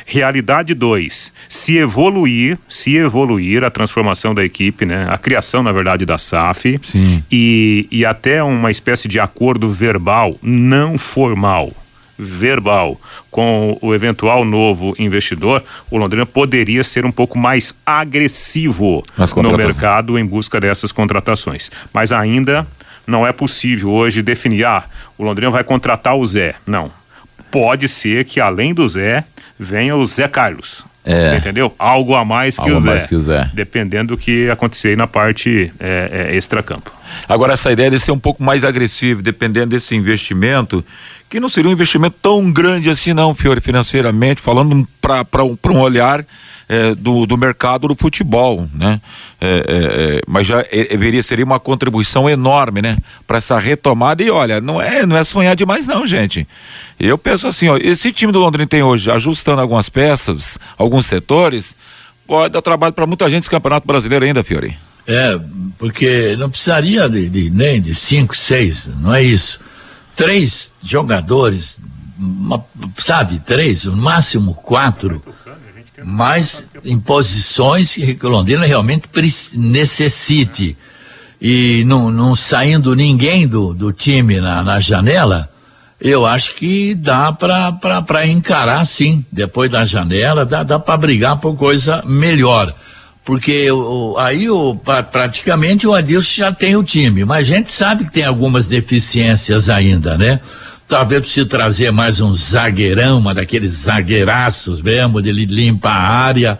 [0.06, 5.06] Realidade 2, se evoluir, se evoluir a transformação da equipe, né?
[5.10, 6.80] A criação, na verdade, da SAF
[7.30, 11.72] e, e até uma espécie de acordo verbal não formal
[12.18, 19.02] verbal com o eventual novo investidor, o Londrina poderia ser um pouco mais agressivo
[19.36, 21.70] no mercado em busca dessas contratações.
[21.92, 22.66] Mas ainda
[23.06, 24.84] não é possível hoje definir, ah,
[25.18, 26.54] o Londrina vai contratar o Zé.
[26.66, 26.90] Não.
[27.50, 29.24] Pode ser que além do Zé,
[29.58, 30.84] venha o Zé Carlos.
[31.04, 31.30] É.
[31.30, 31.74] Você entendeu?
[31.78, 33.50] Algo a mais que, Algo o, Zé, mais que o Zé.
[33.52, 36.92] Dependendo do que acontecer aí na parte é, é, extracampo.
[37.28, 40.84] Agora, essa ideia de ser um pouco mais agressivo, dependendo desse investimento,
[41.28, 45.80] que não seria um investimento tão grande assim, não, Fiore, financeiramente, falando para um, um
[45.80, 46.24] olhar
[46.72, 48.98] é, do, do mercado do futebol, né?
[49.38, 49.60] É, é,
[50.16, 52.96] é mas já deveria é, seria uma contribuição enorme, né?
[53.26, 56.48] Para essa retomada e olha, não é não é sonhar demais não, gente.
[56.98, 61.76] Eu penso assim, ó, esse time do Londrina tem hoje, ajustando algumas peças, alguns setores,
[62.26, 64.74] pode dar trabalho para muita gente nesse Campeonato Brasileiro ainda, Fiore.
[65.06, 65.38] É,
[65.78, 69.60] porque não precisaria de, de, nem de cinco, seis, não é isso.
[70.16, 71.78] Três jogadores,
[72.18, 72.64] uma,
[72.96, 75.20] sabe, três, no máximo quatro
[76.04, 79.08] mas em posições que Londrina realmente
[79.54, 80.76] necessite.
[81.40, 85.48] E não, não saindo ninguém do, do time na, na janela,
[86.00, 91.56] eu acho que dá para encarar sim, depois da janela, dá, dá para brigar por
[91.56, 92.74] coisa melhor.
[93.24, 98.04] Porque o, aí o, praticamente o Adilson já tem o time, mas a gente sabe
[98.04, 100.40] que tem algumas deficiências ainda, né?
[100.92, 106.58] Talvez precise trazer mais um zagueirão, uma daqueles zagueiraços mesmo, de limpa a área,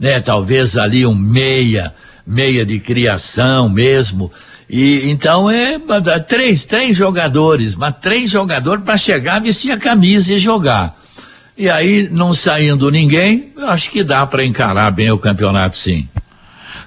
[0.00, 0.18] né?
[0.20, 1.94] Talvez ali um meia,
[2.26, 4.32] meia de criação mesmo.
[4.70, 5.78] E então é
[6.26, 10.98] três, três jogadores, mas três jogadores para chegar, vestir a camisa e jogar.
[11.54, 16.08] E aí, não saindo ninguém, eu acho que dá para encarar bem o campeonato, sim.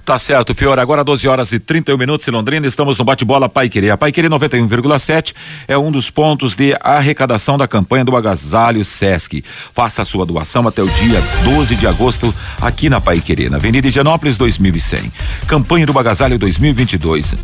[0.07, 0.79] Tá certo, Fiore.
[0.79, 2.65] Agora 12 horas e 31 minutos em Londrina.
[2.65, 3.91] Estamos no bate-bola Pai Querer.
[3.91, 5.33] A Pai Querer 91,7
[5.67, 9.43] é um dos pontos de arrecadação da campanha do Agasalho Sesc.
[9.73, 13.57] Faça a sua doação até o dia 12 de agosto aqui na Pai Querer, na
[13.57, 15.11] Avenida Higienópolis 2100.
[15.45, 17.35] Campanha do Agasalho 2022.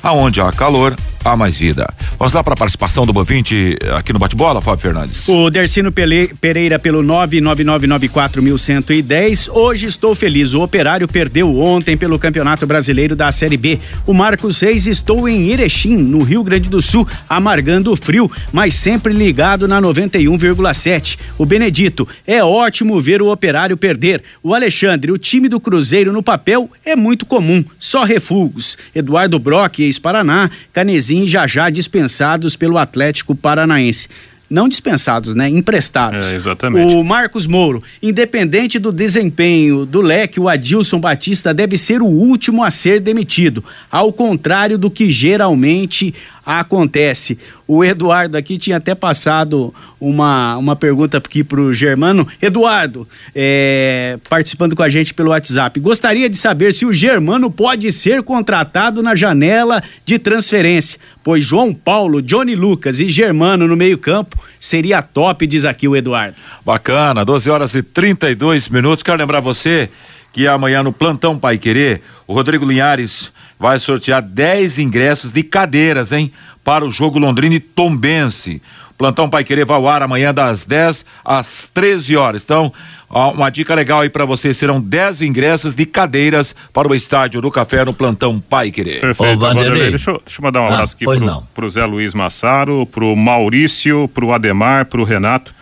[0.00, 1.92] Aonde há calor, há mais vida.
[2.16, 5.26] Vamos lá para a participação do Bovinte aqui no bate-bola, Fábio Fernandes.
[5.26, 9.48] O Dercino Pereira pelo 999941110.
[9.52, 10.54] Hoje estou feliz.
[10.54, 13.78] O Operário perdeu ontem pelo Campeonato Brasileiro da Série B.
[14.06, 18.74] O Marcos Reis estou em Erechim, no Rio Grande do Sul, amargando o frio, mas
[18.74, 21.18] sempre ligado na 91,7.
[21.38, 24.22] O Benedito, é ótimo ver o Operário perder.
[24.42, 28.76] O Alexandre, o time do Cruzeiro no papel é muito comum, só refugos.
[28.94, 34.08] Eduardo Brock, ex-Paraná, Canezinho e Jajá dispensados pelo Atlético Paranaense
[34.52, 35.48] não dispensados, né?
[35.48, 36.32] Emprestados.
[36.32, 36.94] É, exatamente.
[36.94, 42.62] O Marcos Mouro, independente do desempenho do leque, o Adilson Batista deve ser o último
[42.62, 47.38] a ser demitido, ao contrário do que geralmente acontece.
[47.66, 52.26] O Eduardo aqui tinha até passado uma, uma pergunta aqui para o Germano.
[52.40, 57.90] Eduardo, é, participando com a gente pelo WhatsApp, gostaria de saber se o Germano pode
[57.92, 64.38] ser contratado na janela de transferência, pois João Paulo, Johnny Lucas e Germano no meio-campo
[64.58, 66.36] seria top, diz aqui o Eduardo.
[66.66, 69.02] Bacana, 12 horas e 32 minutos.
[69.02, 69.88] Quero lembrar você
[70.32, 73.30] que amanhã no Plantão Pai Querer, o Rodrigo Linhares
[73.62, 76.30] vai sortear 10 ingressos de cadeiras, hein?
[76.64, 78.60] Para o jogo Londrina e Tombense.
[78.98, 82.42] Plantão Pai Querer vai ao ar amanhã das 10 às 13 horas.
[82.44, 82.72] Então,
[83.08, 87.40] ó, uma dica legal aí para você: serão 10 ingressos de cadeiras para o estádio
[87.40, 89.00] do Café no Plantão Pai Querer.
[89.00, 89.64] Perfeito, Ô, Vanderlei.
[89.64, 89.90] Vanderlei.
[89.90, 92.84] Deixa, eu- deixa eu mandar um Ah, abraço aqui pois pro, pro Zé Luiz Massaro,
[92.86, 95.52] pro Maurício, pro Ademar, pro Renato.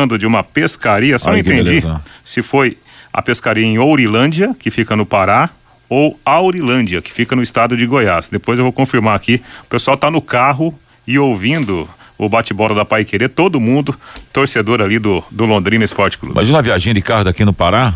[0.00, 2.02] Falando de uma pescaria, só Olha não entendi beleza.
[2.24, 2.78] se foi
[3.12, 5.50] a pescaria em Ourilândia, que fica no Pará,
[5.96, 8.28] ou Aurilândia, que fica no estado de Goiás.
[8.28, 9.40] Depois eu vou confirmar aqui.
[9.62, 10.74] O pessoal tá no carro
[11.06, 13.94] e ouvindo o bate-bola da Pai Querer, todo mundo
[14.32, 16.34] torcedor ali do, do Londrina Esporte Clube.
[16.34, 17.94] Imagina a viagem de carro daqui no Pará.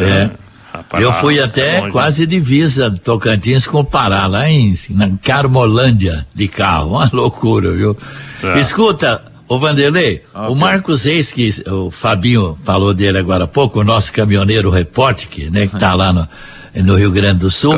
[0.00, 0.30] É.
[0.72, 4.48] Rapaz, Eu lá- fui lá até longe, quase divisa de Tocantins com o Pará, lá
[4.48, 6.90] em na Carmolândia de carro.
[6.92, 7.96] Uma loucura, viu?
[8.42, 8.58] É.
[8.58, 10.54] Escuta, o Vanderlei, Ah, o.
[10.56, 15.50] Marcos Reis, que o Fabinho falou dele agora há pouco, o nosso caminhoneiro repórter, que,
[15.50, 16.26] né, que tá lá no,
[16.74, 17.74] no Rio Grande do Sul.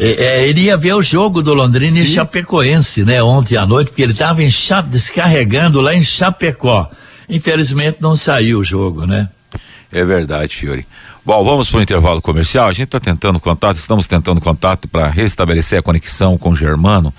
[0.00, 3.88] É, é, ele ia ver o jogo do Londrina e Chapecoense, né, ontem à noite,
[3.88, 4.40] porque ele estava
[4.88, 6.88] descarregando lá em Chapecó.
[7.28, 9.28] Infelizmente não saiu o jogo, né?
[9.90, 10.86] É verdade, Fiore.
[11.24, 12.68] Bom, vamos para o intervalo comercial.
[12.68, 17.12] A gente está tentando contato, estamos tentando contato para restabelecer a conexão com o Germano.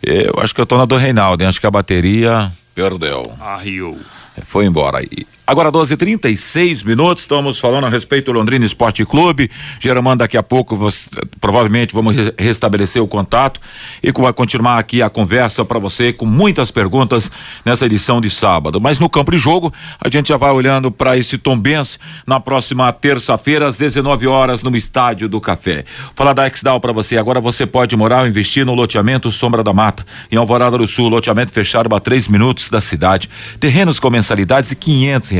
[0.00, 1.48] Eu acho que eu estou na do Reinaldo, hein?
[1.48, 3.32] acho que a bateria perdeu.
[3.40, 3.98] Arriou.
[4.44, 5.02] Foi embora.
[5.02, 9.50] E agora 12 36 minutos, estamos falando a respeito do Londrina Esporte Clube.
[9.80, 11.10] Germano, daqui a pouco você-
[11.40, 13.60] provavelmente vamos re- restabelecer o contato
[14.02, 17.28] e vai continuar aqui a conversa para você com muitas perguntas
[17.64, 18.80] nessa edição de sábado.
[18.80, 22.92] Mas no campo de jogo, a gente já vai olhando para esse Tombense na próxima
[22.92, 25.84] terça-feira às 19 horas no Estádio do Café.
[26.14, 27.16] Falar da Exdal para você.
[27.18, 31.08] Agora você pode morar ou investir no loteamento Sombra da Mata, em Alvorada do Sul,
[31.08, 33.28] loteamento fechado a três minutos da cidade.
[33.58, 35.39] Terrenos com mensalidades de quinhentos reais.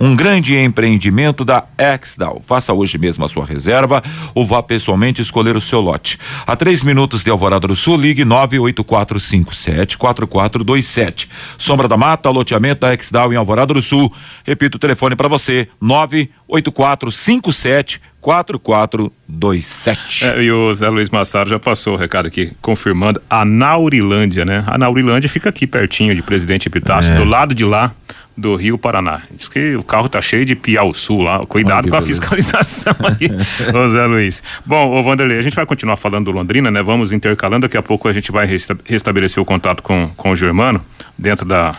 [0.00, 2.42] Um grande empreendimento da Exdal.
[2.46, 4.02] Faça hoje mesmo a sua reserva
[4.34, 6.18] ou vá pessoalmente escolher o seu lote.
[6.46, 11.28] A três minutos de Alvorada do Sul, ligue 98457 4427.
[11.58, 14.12] Sombra da Mata, loteamento da Exdal em Alvorada do Sul.
[14.44, 20.24] Repito o telefone para você: 98457 4427.
[20.26, 24.62] É, e o Zé Luiz Massaro já passou o recado aqui, confirmando a Naurilândia, né?
[24.66, 27.16] A Naurilândia fica aqui pertinho de Presidente Epitácio, É.
[27.16, 27.92] do lado de lá
[28.40, 29.22] do Rio Paraná.
[29.30, 31.44] Diz que o carro tá cheio de Piau Sul lá.
[31.46, 32.20] Cuidado com a beleza.
[32.20, 33.28] fiscalização aí,
[33.92, 34.42] Zé Luiz.
[34.64, 36.82] Bom, ô Vanderlei, a gente vai continuar falando do Londrina, né?
[36.82, 40.36] Vamos intercalando, daqui a pouco a gente vai resta- restabelecer o contato com, com o
[40.36, 40.82] Germano,
[41.18, 41.74] dentro da,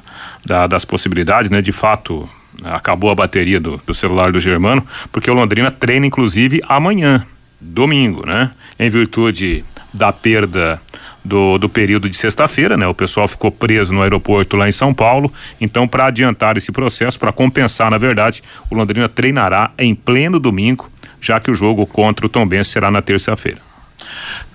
[0.45, 1.61] da- das possibilidades, né?
[1.61, 2.29] De fato,
[2.63, 7.25] acabou a bateria do, do celular do Germano, porque o Londrina treina, inclusive, amanhã,
[7.59, 8.51] domingo, né?
[8.79, 10.79] Em virtude da perda
[11.23, 12.87] do, do período de sexta-feira, né?
[12.87, 15.31] O pessoal ficou preso no aeroporto lá em São Paulo.
[15.59, 20.89] Então, para adiantar esse processo, para compensar, na verdade, o Londrina treinará em pleno domingo,
[21.19, 23.59] já que o jogo contra o Tombense será na terça-feira.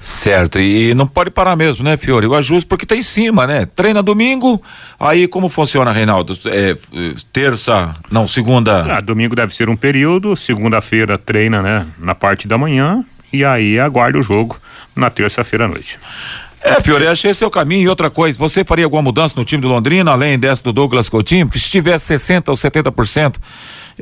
[0.00, 2.26] Certo, e não pode parar mesmo, né, Fiore?
[2.26, 3.66] O ajuste porque tá em cima, né?
[3.66, 4.62] Treina domingo,
[5.00, 6.38] aí como funciona, Reinaldo?
[6.46, 6.76] É, é,
[7.32, 8.96] terça, não, segunda.
[8.96, 11.86] Ah, domingo deve ser um período, segunda-feira treina, né?
[11.98, 14.58] Na parte da manhã e aí aguarda o jogo
[14.94, 15.98] na terça-feira à noite.
[16.66, 17.82] É, Fiore, achei esse é o caminho.
[17.82, 21.08] E outra coisa, você faria alguma mudança no time do Londrina, além dessa do Douglas
[21.08, 21.46] Coutinho?
[21.46, 23.36] Porque se tivesse 60% ou 70%,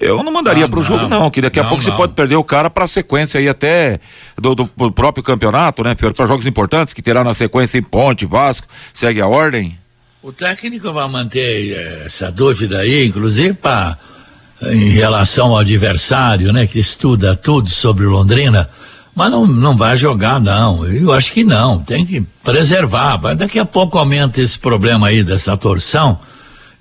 [0.00, 1.90] eu não mandaria ah, pro não, jogo, não, que daqui a pouco não.
[1.90, 4.00] você pode perder o cara pra sequência aí até
[4.40, 6.14] do, do, do próprio campeonato, né, Fiore?
[6.14, 9.78] Para jogos importantes que terá na sequência em Ponte, Vasco, segue a ordem.
[10.22, 13.98] O técnico vai manter eh, essa dúvida aí, inclusive para
[14.62, 18.70] em relação ao adversário, né, que estuda tudo sobre Londrina
[19.14, 20.84] mas não, não vai jogar, não.
[20.86, 21.78] Eu acho que não.
[21.78, 23.16] Tem que preservar.
[23.34, 26.18] Daqui a pouco aumenta esse problema aí dessa torção.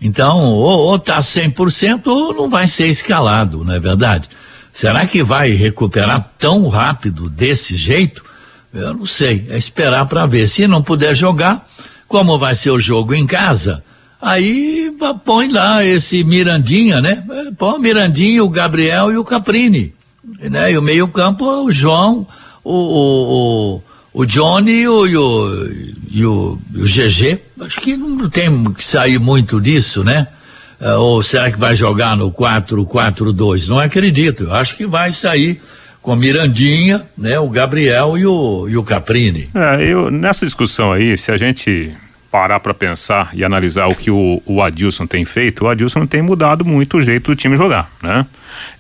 [0.02, 4.28] Então, ou, ou tá 100% ou não vai ser escalado, não é verdade?
[4.74, 8.26] Será que vai recuperar tão rápido desse jeito?
[8.74, 9.46] Eu não sei.
[9.50, 10.48] É esperar para ver.
[10.48, 11.68] Se não puder jogar,
[12.08, 13.84] como vai ser o jogo em casa,
[14.20, 14.92] aí
[15.24, 17.24] põe lá esse Mirandinha, né?
[17.58, 19.94] Põe o Mirandinha, o Gabriel e o Caprini.
[20.40, 20.72] Né?
[20.72, 22.28] E o meio-campo, o João,
[22.64, 23.82] o,
[24.14, 25.70] o, o Johnny e o, e o,
[26.12, 27.40] e o, o GG.
[27.62, 30.28] Acho que não tem que sair muito disso, né?
[30.80, 33.68] Uh, ou será que vai jogar no 4-4-2?
[33.68, 34.44] Não acredito.
[34.44, 35.62] Eu acho que vai sair
[36.02, 39.50] com Mirandinha, né, o Gabriel e o, e o Caprini.
[39.56, 41.94] É, eu, nessa discussão aí, se a gente
[42.30, 46.22] parar para pensar e analisar o que o, o Adilson tem feito, o Adilson tem
[46.22, 48.26] mudado muito o jeito do time jogar, né?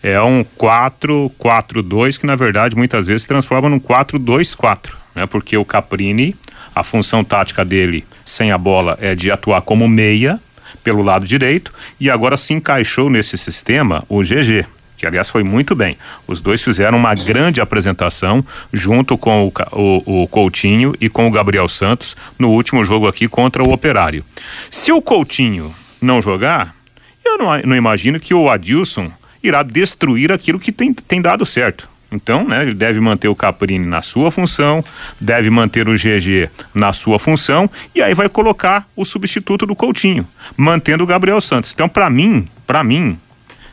[0.03, 5.25] É um 4-4-2 que na verdade muitas vezes se transforma num 4-2-4, né?
[5.25, 6.35] Porque o Caprini,
[6.75, 10.41] a função tática dele sem a bola é de atuar como meia
[10.83, 14.65] pelo lado direito e agora se encaixou nesse sistema o GG,
[14.97, 15.97] que aliás foi muito bem.
[16.27, 21.31] Os dois fizeram uma grande apresentação junto com o, o, o, Coutinho e com o
[21.31, 24.25] Gabriel Santos no último jogo aqui contra o Operário.
[24.69, 26.75] Se o Coutinho não jogar,
[27.23, 29.09] eu não, não imagino que o Adilson
[29.43, 31.89] irá destruir aquilo que tem, tem dado certo.
[32.13, 34.85] Então, né, ele deve manter o Caprini na sua função,
[35.19, 40.27] deve manter o GG na sua função e aí vai colocar o substituto do Coutinho,
[40.55, 41.73] mantendo o Gabriel Santos.
[41.73, 43.17] Então, para mim, para mim,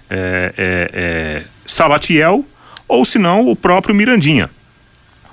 [0.09, 2.45] é, é, é, Salatiel
[2.89, 4.51] ou se não o próprio Mirandinha.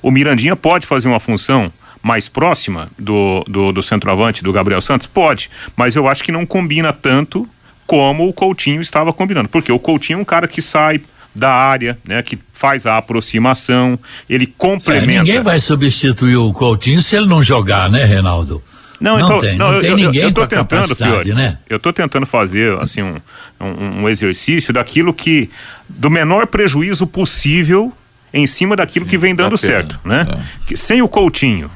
[0.02, 1.71] O Mirandinha pode fazer uma função
[2.04, 5.08] mais próxima do, do, do centroavante do Gabriel Santos?
[5.08, 7.47] Pode, mas eu acho que não combina tanto
[7.88, 11.02] como o Coutinho estava combinando, porque o Coutinho é um cara que sai
[11.34, 13.97] da área, né, que faz a aproximação,
[14.30, 15.21] ele complementa.
[15.21, 18.62] É, ninguém vai substituir o Coutinho se ele não jogar, né, Reinaldo?
[19.00, 21.60] Não, não então, tem, não, não tem eu, ninguém eu, eu tô tentando, Fiore, né?
[21.69, 23.21] Eu tô tentando fazer assim um,
[23.62, 25.52] um, um, exercício daquilo que
[25.88, 27.93] do menor prejuízo possível
[28.34, 30.28] em cima daquilo Sim, que vem dando certo, né?
[30.28, 30.65] É.
[30.65, 31.69] Que, sem o Coutinho,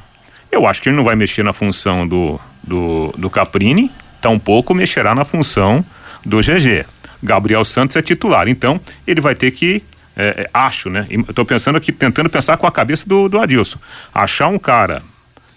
[0.51, 5.13] eu acho que ele não vai mexer na função do do, do Caprini, tampouco mexerá
[5.13, 5.85] na função
[6.25, 6.85] do GG.
[7.23, 9.83] Gabriel Santos é titular, então ele vai ter que
[10.15, 11.07] é, é, acho, né?
[11.09, 13.79] Estou pensando aqui, tentando pensar com a cabeça do, do Adilson.
[14.13, 15.01] Achar um cara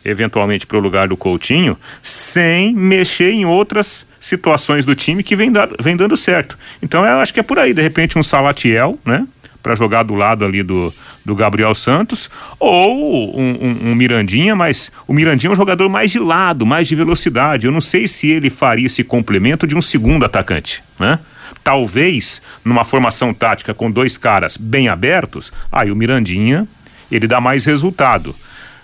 [0.04, 5.50] eventualmente para o lugar do Coutinho, sem mexer em outras situações do time que vem,
[5.50, 6.58] da, vem dando certo.
[6.82, 9.26] Então eu acho que é por aí, de repente um Salatiel, né?
[9.64, 10.92] Para jogar do lado ali do,
[11.24, 12.28] do Gabriel Santos,
[12.60, 16.86] ou um, um, um, Mirandinha, mas o Mirandinha é um jogador mais de lado, mais
[16.86, 17.66] de velocidade.
[17.66, 21.18] Eu não sei se ele faria esse complemento de um segundo atacante, né?
[21.62, 26.68] Talvez numa formação tática com dois caras bem abertos, aí o Mirandinha
[27.10, 28.36] ele dá mais resultado.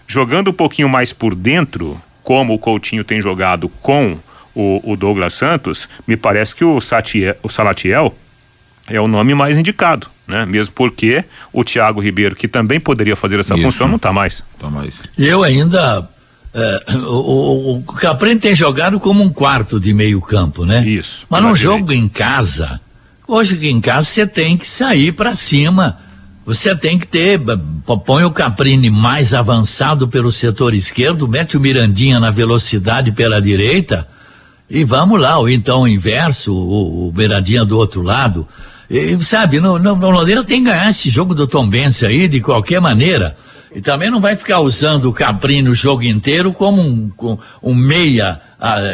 [0.07, 4.17] Jogando um pouquinho mais por dentro, como o Coutinho tem jogado com
[4.55, 8.17] o, o Douglas Santos, me parece que o, Satiel, o Salatiel
[8.91, 10.45] é o nome mais indicado, né?
[10.45, 13.63] Mesmo porque o Thiago Ribeiro, que também poderia fazer essa Isso.
[13.63, 14.43] função, não está mais.
[14.59, 14.95] Tá mais.
[15.17, 16.09] Eu ainda
[16.53, 20.85] é, o, o Caprini tem jogado como um quarto de meio campo, né?
[20.87, 21.27] Isso.
[21.31, 22.81] Mas num jogo em casa,
[23.27, 25.99] hoje em casa você tem que sair para cima
[26.45, 27.41] você tem que ter,
[28.05, 34.09] põe o Caprini mais avançado pelo setor esquerdo, mete o Mirandinha na velocidade pela direita
[34.69, 38.49] e vamos lá, ou então o inverso, o, o Mirandinha do outro lado.
[38.91, 42.27] E, sabe, no, no, no Londrina tem que ganhar esse jogo do Tom Benz aí
[42.27, 43.37] de qualquer maneira.
[43.73, 48.41] E também não vai ficar usando o Caprini o jogo inteiro como um, um meia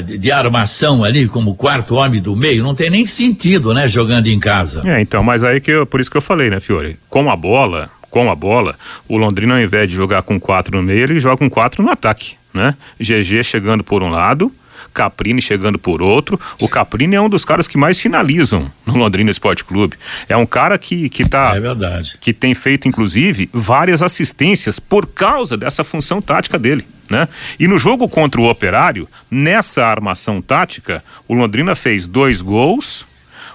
[0.04, 4.38] de armação ali como quarto homem do meio, não tem nem sentido, né, jogando em
[4.38, 4.82] casa.
[4.84, 6.96] É, então, mas aí que eu, por isso que eu falei, né, Fiore?
[7.10, 8.76] Com a bola, com a bola,
[9.08, 11.90] o Londrina ao invés de jogar com quatro no meio, ele joga com quatro no
[11.90, 12.76] ataque, né?
[13.00, 14.52] GG chegando por um lado,
[14.96, 16.40] Caprini chegando por outro.
[16.58, 19.94] O Caprini é um dos caras que mais finalizam no Londrina Esporte Clube.
[20.26, 22.16] É um cara que que tá É verdade.
[22.18, 26.86] que tem feito inclusive várias assistências por causa dessa função tática dele.
[27.10, 27.28] Né?
[27.60, 33.06] E no jogo contra o Operário, nessa armação tática, o Londrina fez dois gols,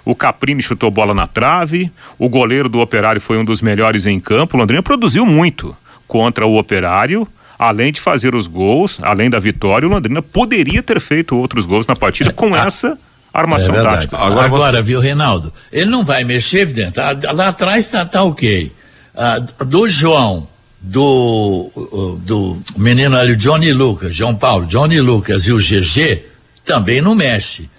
[0.06, 4.20] o Caprini chutou bola na trave, o goleiro do Operário foi um dos melhores em
[4.20, 4.56] campo.
[4.56, 5.76] O Londrina produziu muito
[6.08, 7.28] contra o Operário
[7.62, 11.86] além de fazer os gols, além da vitória, o Londrina poderia ter feito outros gols
[11.86, 12.98] na partida com essa
[13.32, 14.18] armação É tática.
[14.18, 15.54] Agora, Agora viu, Reinaldo?
[15.72, 17.00] Ele não vai mexer, evidente.
[17.00, 18.72] Ah, Lá atrás tá, tá ok.
[19.14, 20.48] Ah, do João,
[20.82, 26.24] do, do menino ali, o Johnny Lucas, João Paulo, Johnny Lucas e o GG,
[26.66, 27.70] também não mexe.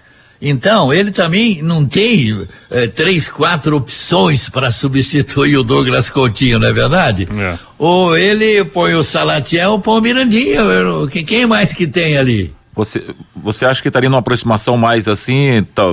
[0.45, 6.67] Então, ele também não tem eh, três, quatro opções para substituir o Douglas Coutinho, não
[6.67, 7.29] é verdade?
[7.39, 7.57] É.
[7.79, 10.59] Ou ele põe o Salatiel ou põe o Mirandinha.
[10.59, 12.53] eu não- que- Quem mais que tem ali?
[12.75, 13.03] Você,
[13.35, 15.83] você acha que estaria numa aproximação mais assim, tá,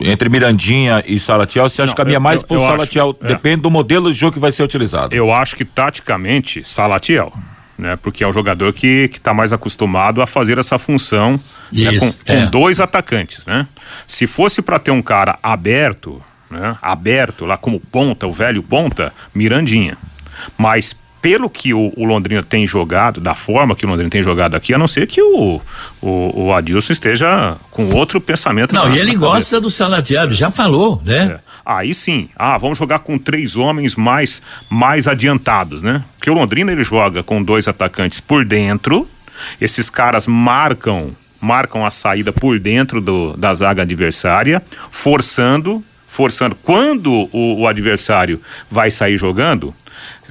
[0.00, 1.68] entre Mirandinha e Salatiel?
[1.68, 3.16] Você acha Não, que caminha eu- mais eu- pro eu acho, Salatiel?
[3.22, 3.26] é.
[3.28, 5.14] Depende do modelo de jogo que vai ser utilizado.
[5.14, 7.32] Eu acho que taticamente, Salatiel,
[7.78, 7.96] né?
[8.00, 11.40] Porque é um jogador que que tá mais acostumado a fazer essa função
[11.72, 12.46] Isso, com, com é.
[12.46, 13.66] dois atacantes, né?
[14.06, 16.76] Se fosse para ter um cara aberto, né?
[16.82, 19.96] Aberto lá como ponta, o velho ponta, Mirandinha.
[20.58, 24.56] Mas pelo que o, o Londrina tem jogado, da forma que o Londrina tem jogado
[24.56, 25.60] aqui, a não ser que o,
[26.00, 28.74] o, o Adilson esteja com outro pensamento.
[28.74, 31.38] Não, na- e ele gosta do Salatiel, já falou, né?
[31.38, 31.52] É.
[31.64, 36.02] Aí sim, ah, vamos jogar com três homens mais mais adiantados, né?
[36.18, 39.08] Porque o Londrina ele joga com dois atacantes por dentro.
[39.60, 41.12] Esses caras marcam
[41.42, 46.54] marcam a saída por dentro do, da zaga adversária, forçando, forçando.
[46.54, 48.40] Quando o, o adversário
[48.70, 49.74] vai sair jogando,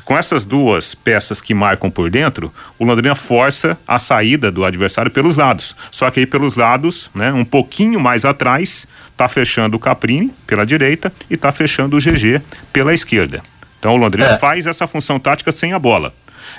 [0.06, 5.12] com essas duas peças que marcam por dentro, o Londrina força a saída do adversário
[5.12, 5.76] pelos lados.
[5.92, 8.88] Só que aí pelos lados, né, um pouquinho mais atrás,
[9.18, 12.42] tá fechando o Caprini pela direita e tá fechando o GG
[12.72, 13.44] pela esquerda.
[13.80, 14.38] Então o Londrina É.
[14.38, 16.14] faz essa função tática sem a bola.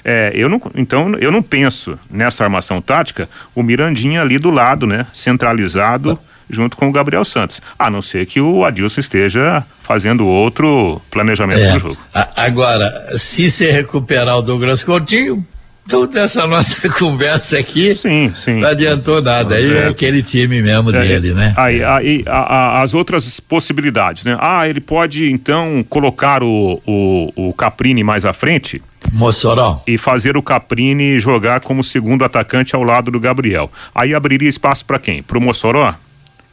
[0.04, 4.86] É, eu não, então eu não penso nessa armação tática o Mirandinha ali do lado,
[4.86, 6.18] né, centralizado
[6.50, 7.62] junto com o Gabriel Santos.
[7.78, 11.72] A não ser que o Adilson esteja fazendo outro planejamento É.
[11.72, 11.96] do jogo.
[12.36, 15.46] Agora, se você recuperar o Douglas Coutinho,
[15.88, 18.60] tudo essa nossa conversa aqui Sim, sim.
[18.60, 19.56] não adiantou nada.
[19.56, 19.88] Aí é É.
[19.88, 21.52] aquele time mesmo É, dele, né?
[21.56, 22.38] Aí, aí, a-
[22.78, 24.36] a- as outras possibilidades, né?
[24.40, 28.80] Ah, ele pode então colocar o, o, o Caprini mais à frente
[29.12, 29.82] Mossoró.
[29.86, 33.70] e fazer o Caprini jogar como segundo atacante ao lado do Gabriel.
[33.94, 35.22] Aí abriria espaço para quem?
[35.22, 35.94] Pro Mossoró?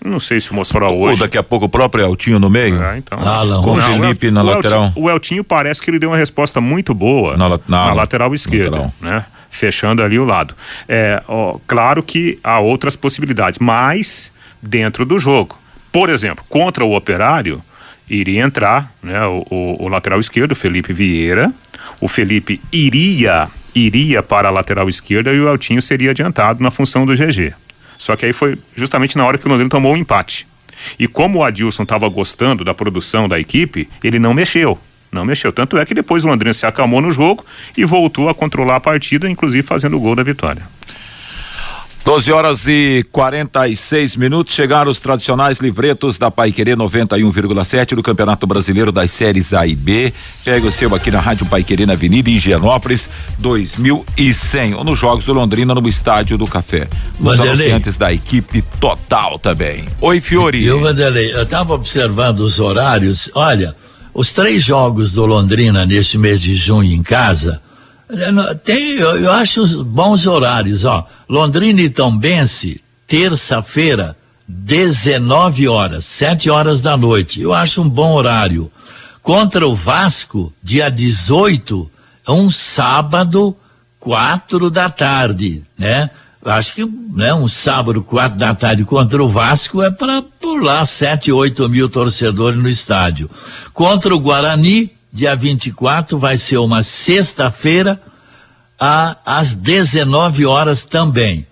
[0.04, 1.20] Não sei se o Mossoró Ou hoje.
[1.20, 2.82] daqui a pouco o próprio Eltinho no meio?
[2.82, 3.20] É, então.
[3.20, 4.86] Alan, Com o Felipe na o lateral.
[4.86, 8.34] Eltinho, o Eltinho parece que ele deu uma resposta muito boa Na la- na- lateral
[8.34, 8.94] esquerda, lateral.
[9.02, 9.26] né?
[9.50, 10.54] Fechando ali o lado.
[10.88, 14.32] É, ó, claro que há outras possibilidades, mas
[14.62, 15.58] dentro do jogo.
[15.92, 17.62] Por exemplo, contra o Operário,
[18.10, 21.52] iria entrar né, o, o- o lateral esquerdo, o Felipe Vieira.
[22.00, 27.06] O Felipe iria, iria para a lateral esquerda e o Eltinho seria adiantado na função
[27.06, 27.54] do GG.
[28.00, 30.48] Só que aí foi justamente na hora que o Londrina tomou o empate.
[30.98, 34.80] E como o Adilson estava gostando da produção da equipe, ele não mexeu.
[35.12, 35.52] Não mexeu.
[35.52, 37.46] Tanto é que depois o Londrina se acalmou no jogo
[37.76, 40.64] e voltou a controlar a partida, inclusive fazendo o gol da vitória.
[42.10, 44.56] 12 horas e 46 minutos.
[44.56, 49.76] Chegaram os tradicionais livretos da Pai Querer 91,7 do Campeonato Brasileiro das Séries A e
[49.76, 50.12] B.
[50.44, 53.08] Pega o seu aqui na Rádio Pai Querer na Avenida Higienópolis
[53.38, 54.74] 2100.
[54.74, 56.88] Ou nos Jogos do Londrina no Estádio do Café.
[57.20, 57.68] Nos Vanderlei.
[57.68, 59.86] anunciantes da equipe total também.
[60.02, 60.64] Oi, Fiori.
[60.64, 63.30] E o Vanderlei, eu estava observando os horários.
[63.36, 63.76] Olha,
[64.16, 67.62] os três jogos do Londrina neste mês de junho em casa,
[68.64, 71.08] tem, eu, eu acho bons horários, ó.
[71.28, 74.16] Londrina e Tombense, terça-feira,
[74.48, 77.42] 19 horas, 7 horas da noite.
[77.42, 78.72] Eu acho um bom horário.
[79.22, 81.90] Contra o Vasco, dia 18,
[82.28, 83.56] é um sábado,
[84.00, 86.10] quatro da tarde, né?
[86.44, 91.32] Acho que né, um sábado, quatro da tarde contra o Vasco é para pular sete,
[91.32, 93.30] oito mil torcedores no estádio.
[93.74, 98.00] Contra o Guarani, dia 24, vai ser uma sexta-feira,
[98.80, 101.46] às 19 horas também.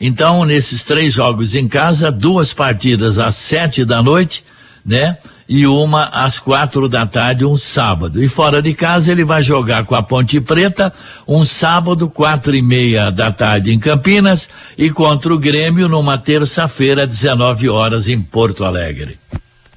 [0.00, 4.44] Então, nesses três jogos em casa, duas partidas às sete da noite,
[4.84, 5.16] né?
[5.48, 8.22] E uma às quatro da tarde, um sábado.
[8.22, 10.92] E fora de casa, ele vai jogar com a Ponte Preta,
[11.28, 17.06] um sábado, quatro e meia da tarde em Campinas, e contra o Grêmio numa terça-feira,
[17.06, 19.18] 19 horas em Porto Alegre.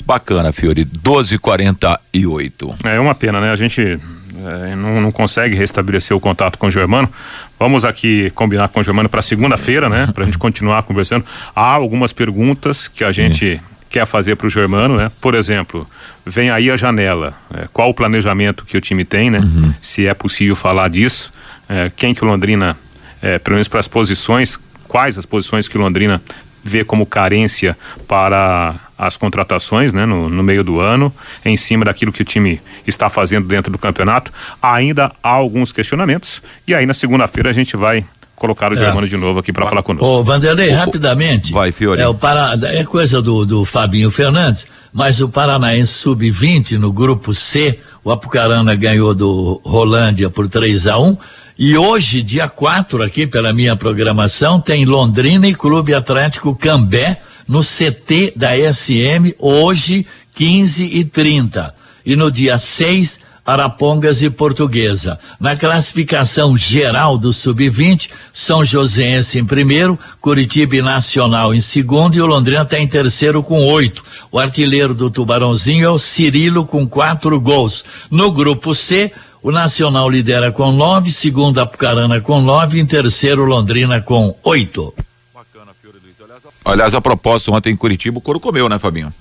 [0.07, 0.85] Bacana, Fiori.
[0.85, 2.75] 12h48.
[2.85, 3.51] É uma pena, né?
[3.51, 7.11] A gente é, não, não consegue restabelecer o contato com o Germano.
[7.59, 10.07] Vamos aqui combinar com o Germano para segunda-feira, né?
[10.13, 11.25] Para a gente continuar conversando.
[11.53, 15.11] Há algumas perguntas que a gente quer fazer para o Germano, né?
[15.19, 15.85] Por exemplo,
[16.25, 17.33] vem aí a janela.
[17.53, 19.41] É, qual o planejamento que o time tem, né?
[19.81, 21.33] Se é possível falar disso.
[21.67, 22.77] É, quem que o Londrina,
[23.21, 26.21] é, pelo menos para as posições, quais as posições que o Londrina
[26.67, 31.13] vê como carência para as contratações né, no, no, meio do ano,
[31.45, 34.31] em cima daquilo que o time está fazendo dentro do campeonato.
[34.61, 36.41] Ainda há alguns questionamentos.
[36.67, 38.05] E aí na segunda-feira a gente vai
[38.35, 38.77] colocar o é.
[38.77, 40.13] Germano de novo aqui para falar conosco.
[40.13, 41.51] Ô, Vanderlei, rapidamente.
[41.51, 42.01] Vai, Fiore.
[42.01, 42.55] É, o para...
[42.63, 48.75] é coisa do, do Fabinho Fernandes, mas o Paranaense Sub-20 no grupo C, o Apucarana
[48.75, 51.17] ganhou do Rolândia por 3 a 1
[51.59, 57.61] e hoje, dia 4, aqui pela minha programação, tem Londrina e Clube Atlético Cambé no
[57.61, 60.05] CT da SM, hoje,
[60.35, 61.73] 15 e 30.
[62.05, 65.17] E no dia 6, Arapongas e Portuguesa.
[65.39, 72.21] Na classificação geral do Sub-20, São Joséense em primeiro, Curitiba e Nacional em segundo e
[72.21, 74.03] o Londrina está em terceiro com oito.
[74.29, 77.85] O artilheiro do Tubarãozinho é o Cirilo com quatro gols.
[78.11, 79.13] No grupo C,
[79.47, 84.93] o Nacional lidera com nove, segundo Apucarana com nove, em terceiro Londrina com oito.
[85.33, 86.15] Bacana, Fiore Luiz.
[86.19, 89.13] Aliás, aliás, a propósito, ontem em Curitiba o couro comeu, né, Fabinho?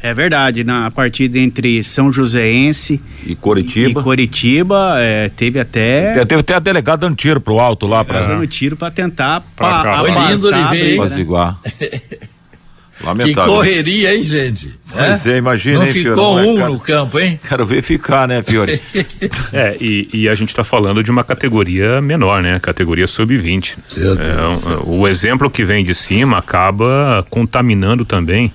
[0.00, 6.42] É verdade, na partida entre São Joséense e Coritiba, e Coritiba é, teve até teve
[6.42, 9.82] até a delegada dando tiro pro alto lá para é, dando tiro para tentar pra
[9.82, 11.56] pa, Foi lindo ver, né?
[13.02, 13.52] Lamentável.
[13.52, 14.72] Que correria, hein, gente?
[14.92, 16.48] Pois é, é imagina, Não hein, ficou Fiore?
[16.48, 17.40] um quero, no campo, hein?
[17.48, 18.80] Quero ver ficar, né, Fiore?
[19.52, 22.58] é, e, e, a gente está falando de uma categoria menor, né?
[22.60, 23.76] Categoria sub-20.
[23.96, 28.52] É, o exemplo que vem de cima acaba contaminando também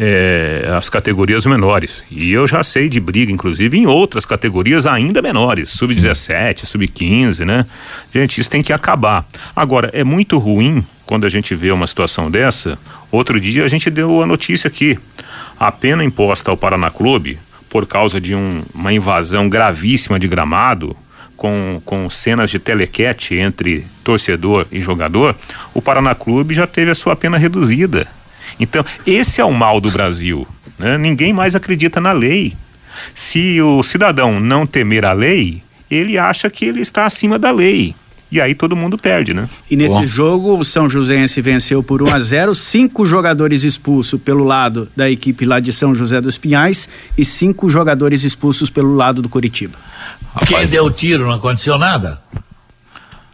[0.00, 2.02] é, as categorias menores.
[2.10, 7.66] E eu já sei de briga, inclusive, em outras categorias ainda menores, sub-17, sub-15, né?
[8.12, 9.26] Gente, isso tem que acabar.
[9.54, 12.78] Agora, é muito ruim quando a gente vê uma situação dessa.
[13.10, 14.98] Outro dia a gente deu a notícia aqui.
[15.58, 17.38] A pena imposta ao Paraná Clube
[17.68, 20.96] por causa de um, uma invasão gravíssima de gramado,
[21.36, 25.34] com, com cenas de telequete entre torcedor e jogador,
[25.72, 28.06] o Paraná Clube já teve a sua pena reduzida.
[28.58, 30.46] Então, esse é o mal do Brasil.
[30.78, 30.98] Né?
[30.98, 32.54] Ninguém mais acredita na lei.
[33.14, 37.94] Se o cidadão não temer a lei, ele acha que ele está acima da lei.
[38.30, 39.48] E aí todo mundo perde, né?
[39.68, 40.06] E nesse Bom.
[40.06, 45.10] jogo, o São Joséense venceu por 1 a 0 cinco jogadores expulsos pelo lado da
[45.10, 49.76] equipe lá de São José dos Pinhais e cinco jogadores expulsos pelo lado do Curitiba.
[50.46, 52.20] Quem deu tiro não aconteceu nada?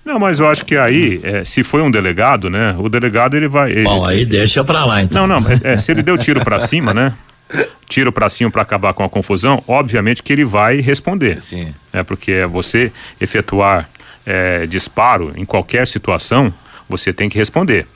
[0.02, 2.76] Não, mas eu acho que aí, é, se foi um delegado, né?
[2.78, 3.72] O delegado ele vai.
[3.72, 3.82] Ele...
[3.82, 5.26] Bom, aí deixa pra lá então.
[5.26, 7.12] Não, não, é, é, se ele deu tiro pra cima, né?
[7.88, 11.40] Tiro pra cima para acabar com a confusão, obviamente que ele vai responder.
[11.42, 11.74] Sim.
[11.92, 13.88] É porque é você efetuar
[14.26, 16.52] é, disparo em qualquer situação,
[16.88, 17.86] você tem que responder.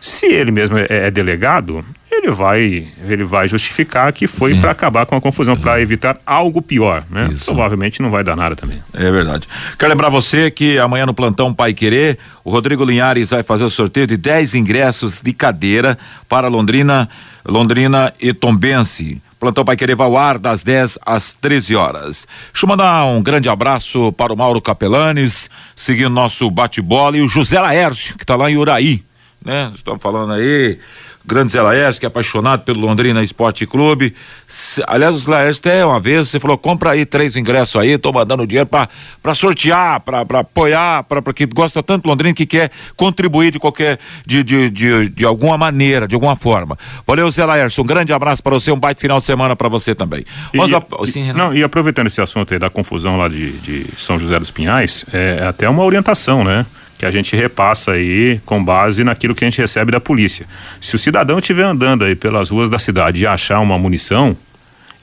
[0.00, 5.06] Se ele mesmo é, é delegado, ele vai ele vai justificar que foi para acabar
[5.06, 7.30] com a confusão, para evitar algo pior, né?
[7.32, 7.46] Isso.
[7.46, 8.82] Provavelmente não vai dar nada também.
[8.92, 9.48] É verdade.
[9.78, 13.70] Quero lembrar você que amanhã no plantão Pai Querer, o Rodrigo Linhares vai fazer o
[13.70, 15.98] sorteio de 10 ingressos de cadeira
[16.28, 17.08] para Londrina,
[17.44, 19.20] Londrina e Tombense.
[19.38, 22.26] Plantão Pai Querer vai ao ar das 10 às 13 horas.
[22.52, 27.28] Deixa eu mandar um grande abraço para o Mauro Capelanes, seguindo nosso bate-bola, e o
[27.28, 29.04] José Laércio, que está lá em Uraí,
[29.44, 29.70] né?
[29.74, 30.78] Estamos falando aí
[31.26, 34.14] grande Zé Laércio, que é apaixonado pelo Londrina Esporte Clube.
[34.46, 38.12] Se, aliás, o Laércio até uma vez, você falou, compra aí três ingressos aí, tô
[38.12, 43.50] mandando dinheiro para sortear, para apoiar, para que gosta tanto do Londrina que quer contribuir
[43.50, 46.78] de qualquer, de, de, de, de alguma maneira, de alguma forma.
[47.06, 49.94] Valeu, Zé Laércio, um grande abraço para você, um baita final de semana para você
[49.94, 50.24] também.
[50.54, 54.38] E, sim, não, e aproveitando esse assunto aí da confusão lá de, de São José
[54.38, 56.64] dos Pinhais, é, é até uma orientação, né?
[56.98, 60.46] Que a gente repassa aí com base naquilo que a gente recebe da polícia.
[60.80, 64.36] Se o cidadão estiver andando aí pelas ruas da cidade e achar uma munição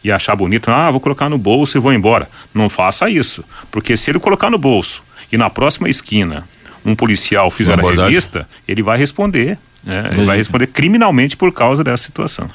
[0.04, 2.28] e achar bonito, ah, vou colocar no bolso e vou embora.
[2.54, 6.48] Não faça isso, porque se ele colocar no bolso e na próxima esquina
[6.86, 10.10] um policial fizer a revista, ele vai responder, né?
[10.12, 12.50] Ele vai responder criminalmente por causa dessa situação.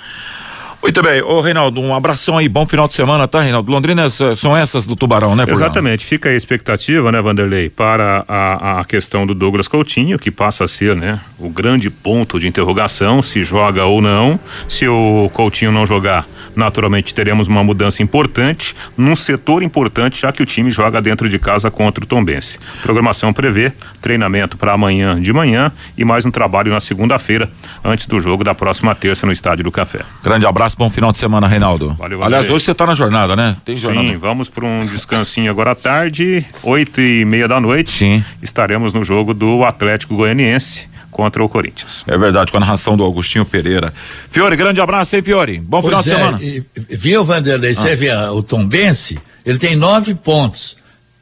[0.88, 3.70] Muito bem, ô Reinaldo, um abração aí, bom final de semana, tá, Reinaldo?
[3.70, 5.64] Londrina são essas do Tubarão, né, Fernando?
[5.64, 10.64] Exatamente, fica a expectativa, né, Vanderlei, para a, a questão do Douglas Coutinho, que passa
[10.64, 15.70] a ser, né, o grande ponto de interrogação, se joga ou não, se o Coutinho
[15.70, 16.26] não jogar,
[16.58, 21.38] naturalmente teremos uma mudança importante, num setor importante, já que o time joga dentro de
[21.38, 22.58] casa contra o Tombense.
[22.82, 27.50] Programação prevê treinamento para amanhã de manhã e mais um trabalho na segunda-feira,
[27.84, 30.00] antes do jogo da próxima terça no Estádio do Café.
[30.22, 31.94] Grande abraço bom final de semana, Reinaldo.
[31.94, 32.38] Valeu, valeu.
[32.38, 33.56] Aliás, hoje você está na jornada, né?
[33.64, 34.08] Tem jornada.
[34.08, 37.92] Sim, vamos para um descansinho agora à tarde, oito e meia da noite.
[37.92, 38.24] Sim.
[38.42, 40.87] Estaremos no jogo do Atlético Goianiense
[41.18, 42.04] contra o Corinthians.
[42.06, 43.92] É verdade, com a narração do Augustinho Pereira.
[44.30, 45.58] Fiore, grande abraço, hein, Fiore?
[45.58, 46.38] Bom pois final é, de semana.
[46.40, 47.74] E, viu, Vanderlei, ah.
[47.74, 50.76] você vê o Tom Bense, ele tem nove pontos.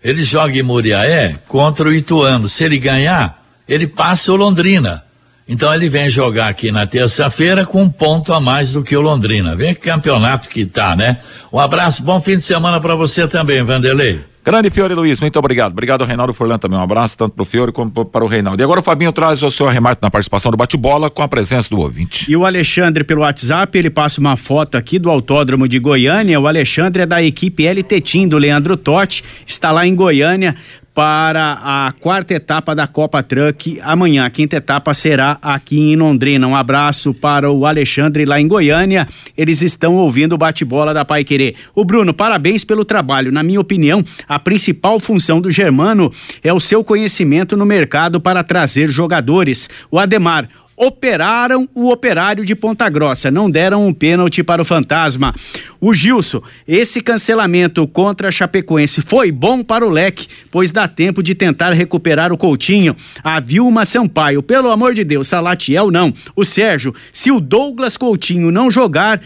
[0.05, 2.47] Ele joga em Muriaé contra o Ituano.
[2.47, 5.03] Se ele ganhar, ele passa o Londrina.
[5.49, 9.01] Então ele vem jogar aqui na terça-feira com um ponto a mais do que o
[9.01, 9.57] Londrina.
[9.57, 11.21] Vem que campeonato que tá, né?
[11.51, 14.21] Um abraço, bom fim de semana para você também, Vanderlei.
[14.47, 15.73] Grande Fiore Luiz, muito obrigado.
[15.73, 16.79] Obrigado ao Reinaldo Forlan também.
[16.79, 18.63] Um abraço tanto para o Fiore como para o Reinaldo.
[18.63, 21.69] E agora o Fabinho traz o seu arremate na participação do bate-bola com a presença
[21.69, 22.31] do ouvinte.
[22.31, 26.39] E o Alexandre pelo WhatsApp, ele passa uma foto aqui do Autódromo de Goiânia.
[26.39, 30.55] O Alexandre é da equipe LT Team do Leandro Totti, está lá em Goiânia
[30.97, 34.25] para a quarta etapa da Copa Truck amanhã.
[34.25, 36.47] A quinta etapa será aqui em Londrina.
[36.47, 39.07] Um abraço para o Alexandre lá em Goiânia.
[39.37, 41.55] Eles estão ouvindo o bate-bola da Pai Querer.
[41.75, 43.31] O Bruno, parabéns pelo trabalho.
[43.31, 46.11] Na minha opinião, a principal função do Germano
[46.43, 49.69] é o seu conhecimento no mercado para trazer jogadores.
[49.91, 55.35] O Ademar, operaram o operário de Ponta Grossa, não deram um pênalti para o Fantasma.
[55.81, 61.23] O Gilson, esse cancelamento contra a Chapecoense foi bom para o leque, pois dá tempo
[61.23, 62.95] de tentar recuperar o Coutinho.
[63.23, 66.13] A Vilma Sampaio, pelo amor de Deus, Salatiel não.
[66.35, 69.21] O Sérgio, se o Douglas Coutinho não jogar,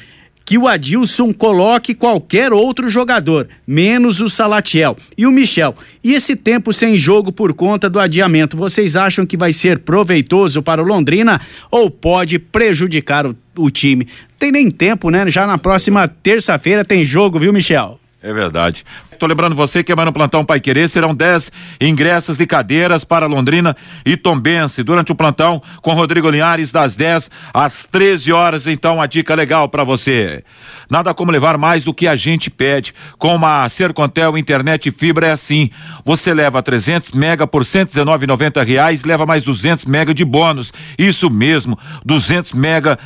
[0.45, 5.75] que o Adilson coloque qualquer outro jogador, menos o Salatiel e o Michel.
[6.03, 10.63] E esse tempo sem jogo por conta do adiamento, vocês acham que vai ser proveitoso
[10.63, 14.09] para o Londrina ou pode prejudicar o, o time?
[14.39, 15.29] Tem nem tempo, né?
[15.31, 18.01] Já na próxima terça-feira tem jogo, viu, Michel?
[18.23, 18.85] É verdade.
[19.21, 23.27] Tô lembrando você que amanhã no plantão Pai Querer serão 10 ingressos de cadeiras para
[23.27, 28.67] Londrina e Tombense durante o plantão com Rodrigo Linhares das 10 às 13 horas.
[28.67, 30.43] Então, a dica legal para você.
[30.89, 32.95] Nada como levar mais do que a gente pede.
[33.19, 35.69] Com uma Sercontel internet fibra é assim.
[36.03, 40.73] Você leva 300 mega por 119,90 reais, leva mais 200 mega de bônus.
[40.99, 42.99] Isso mesmo, 200 mega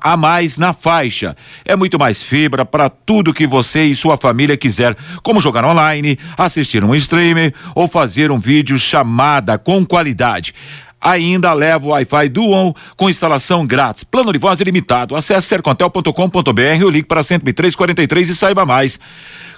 [0.00, 1.36] a mais na faixa.
[1.64, 6.18] É muito mais fibra para tudo que você e sua família quiser, como jogar online,
[6.36, 10.54] assistir um streamer ou fazer um vídeo chamada com qualidade
[11.02, 14.04] ainda leva o Wi-Fi Dual com instalação grátis.
[14.04, 15.16] Plano de voz ilimitado.
[15.16, 19.00] Acesse sercontel.com.br ou ligue para 10343 e saiba mais.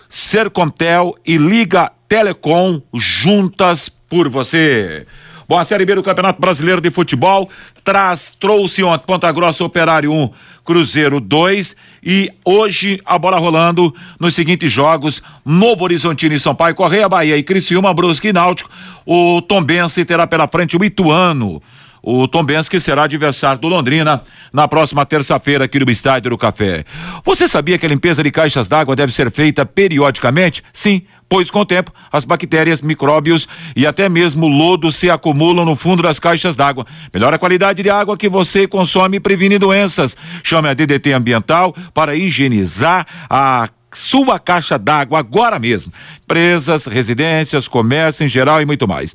[0.08, 5.06] Sercontel e Liga Telecom juntas por você.
[5.46, 7.50] Bom, a Série B do Campeonato Brasileiro de Futebol
[7.84, 10.30] traz, trouxe ontem Ponta Grossa Operário 1,
[10.64, 17.08] Cruzeiro 2 e hoje a bola rolando nos seguintes jogos: Novo Horizontino e Sampaio Correia,
[17.08, 18.70] Bahia e Criciúma, Brusque e Náutico.
[19.04, 21.62] O Tombense terá pela frente o Ituano
[22.06, 26.36] o Tom Benz, que será adversário do Londrina na próxima terça-feira aqui no Estádio do
[26.36, 26.84] Café.
[27.24, 30.62] Você sabia que a limpeza de caixas d'água deve ser feita periodicamente?
[30.70, 35.74] Sim, pois com o tempo as bactérias, micróbios e até mesmo lodo se acumulam no
[35.74, 36.86] fundo das caixas d'água.
[37.12, 40.14] Melhora a qualidade de água que você consome e previne doenças.
[40.42, 45.92] Chame a DDT Ambiental para higienizar a sua caixa d'água agora mesmo.
[46.22, 49.14] Empresas, residências, comércio em geral e muito mais.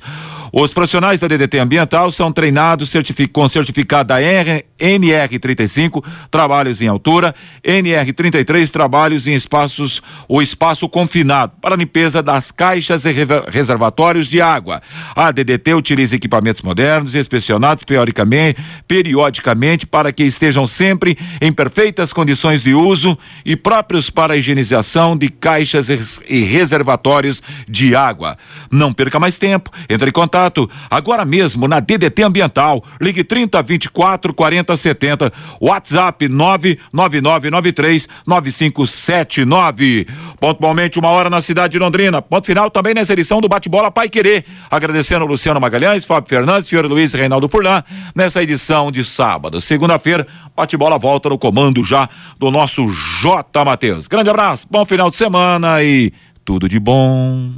[0.52, 7.34] Os profissionais da DDT Ambiental são treinados certific com certificado da NR35, trabalhos em altura,
[7.64, 13.12] NR33, trabalhos em espaços ou espaço confinado, para limpeza das caixas e
[13.48, 14.82] reservatórios de água.
[15.14, 22.60] A DDT utiliza equipamentos modernos, inspecionados periodicamente, periodicamente para que estejam sempre em perfeitas condições
[22.60, 25.88] de uso e próprios para a higienização de caixas
[26.28, 28.36] e reservatórios de água.
[28.68, 32.82] Não perca mais tempo, entre em contato contato agora mesmo na DDT Ambiental.
[33.00, 35.32] Ligue 30 24 40 70.
[35.60, 40.06] WhatsApp 99993 9579.
[40.40, 42.22] Pontualmente uma hora na cidade de Londrina.
[42.22, 44.44] Ponto final também nessa edição do Bate-Bola Pai Querer.
[44.70, 47.82] Agradecendo Luciano Magalhães, Fábio Fernandes, Fiore Luiz e Reinaldo Furlan
[48.14, 49.60] nessa edição de sábado.
[49.60, 50.26] Segunda-feira,
[50.56, 52.86] Bate-Bola volta no comando já do nosso
[53.20, 53.64] J.
[53.64, 54.06] Matheus.
[54.06, 56.12] Grande abraço, bom final de semana e
[56.44, 57.50] tudo de bom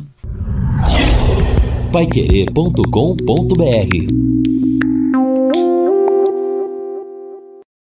[1.93, 4.62] paiquerê.com.br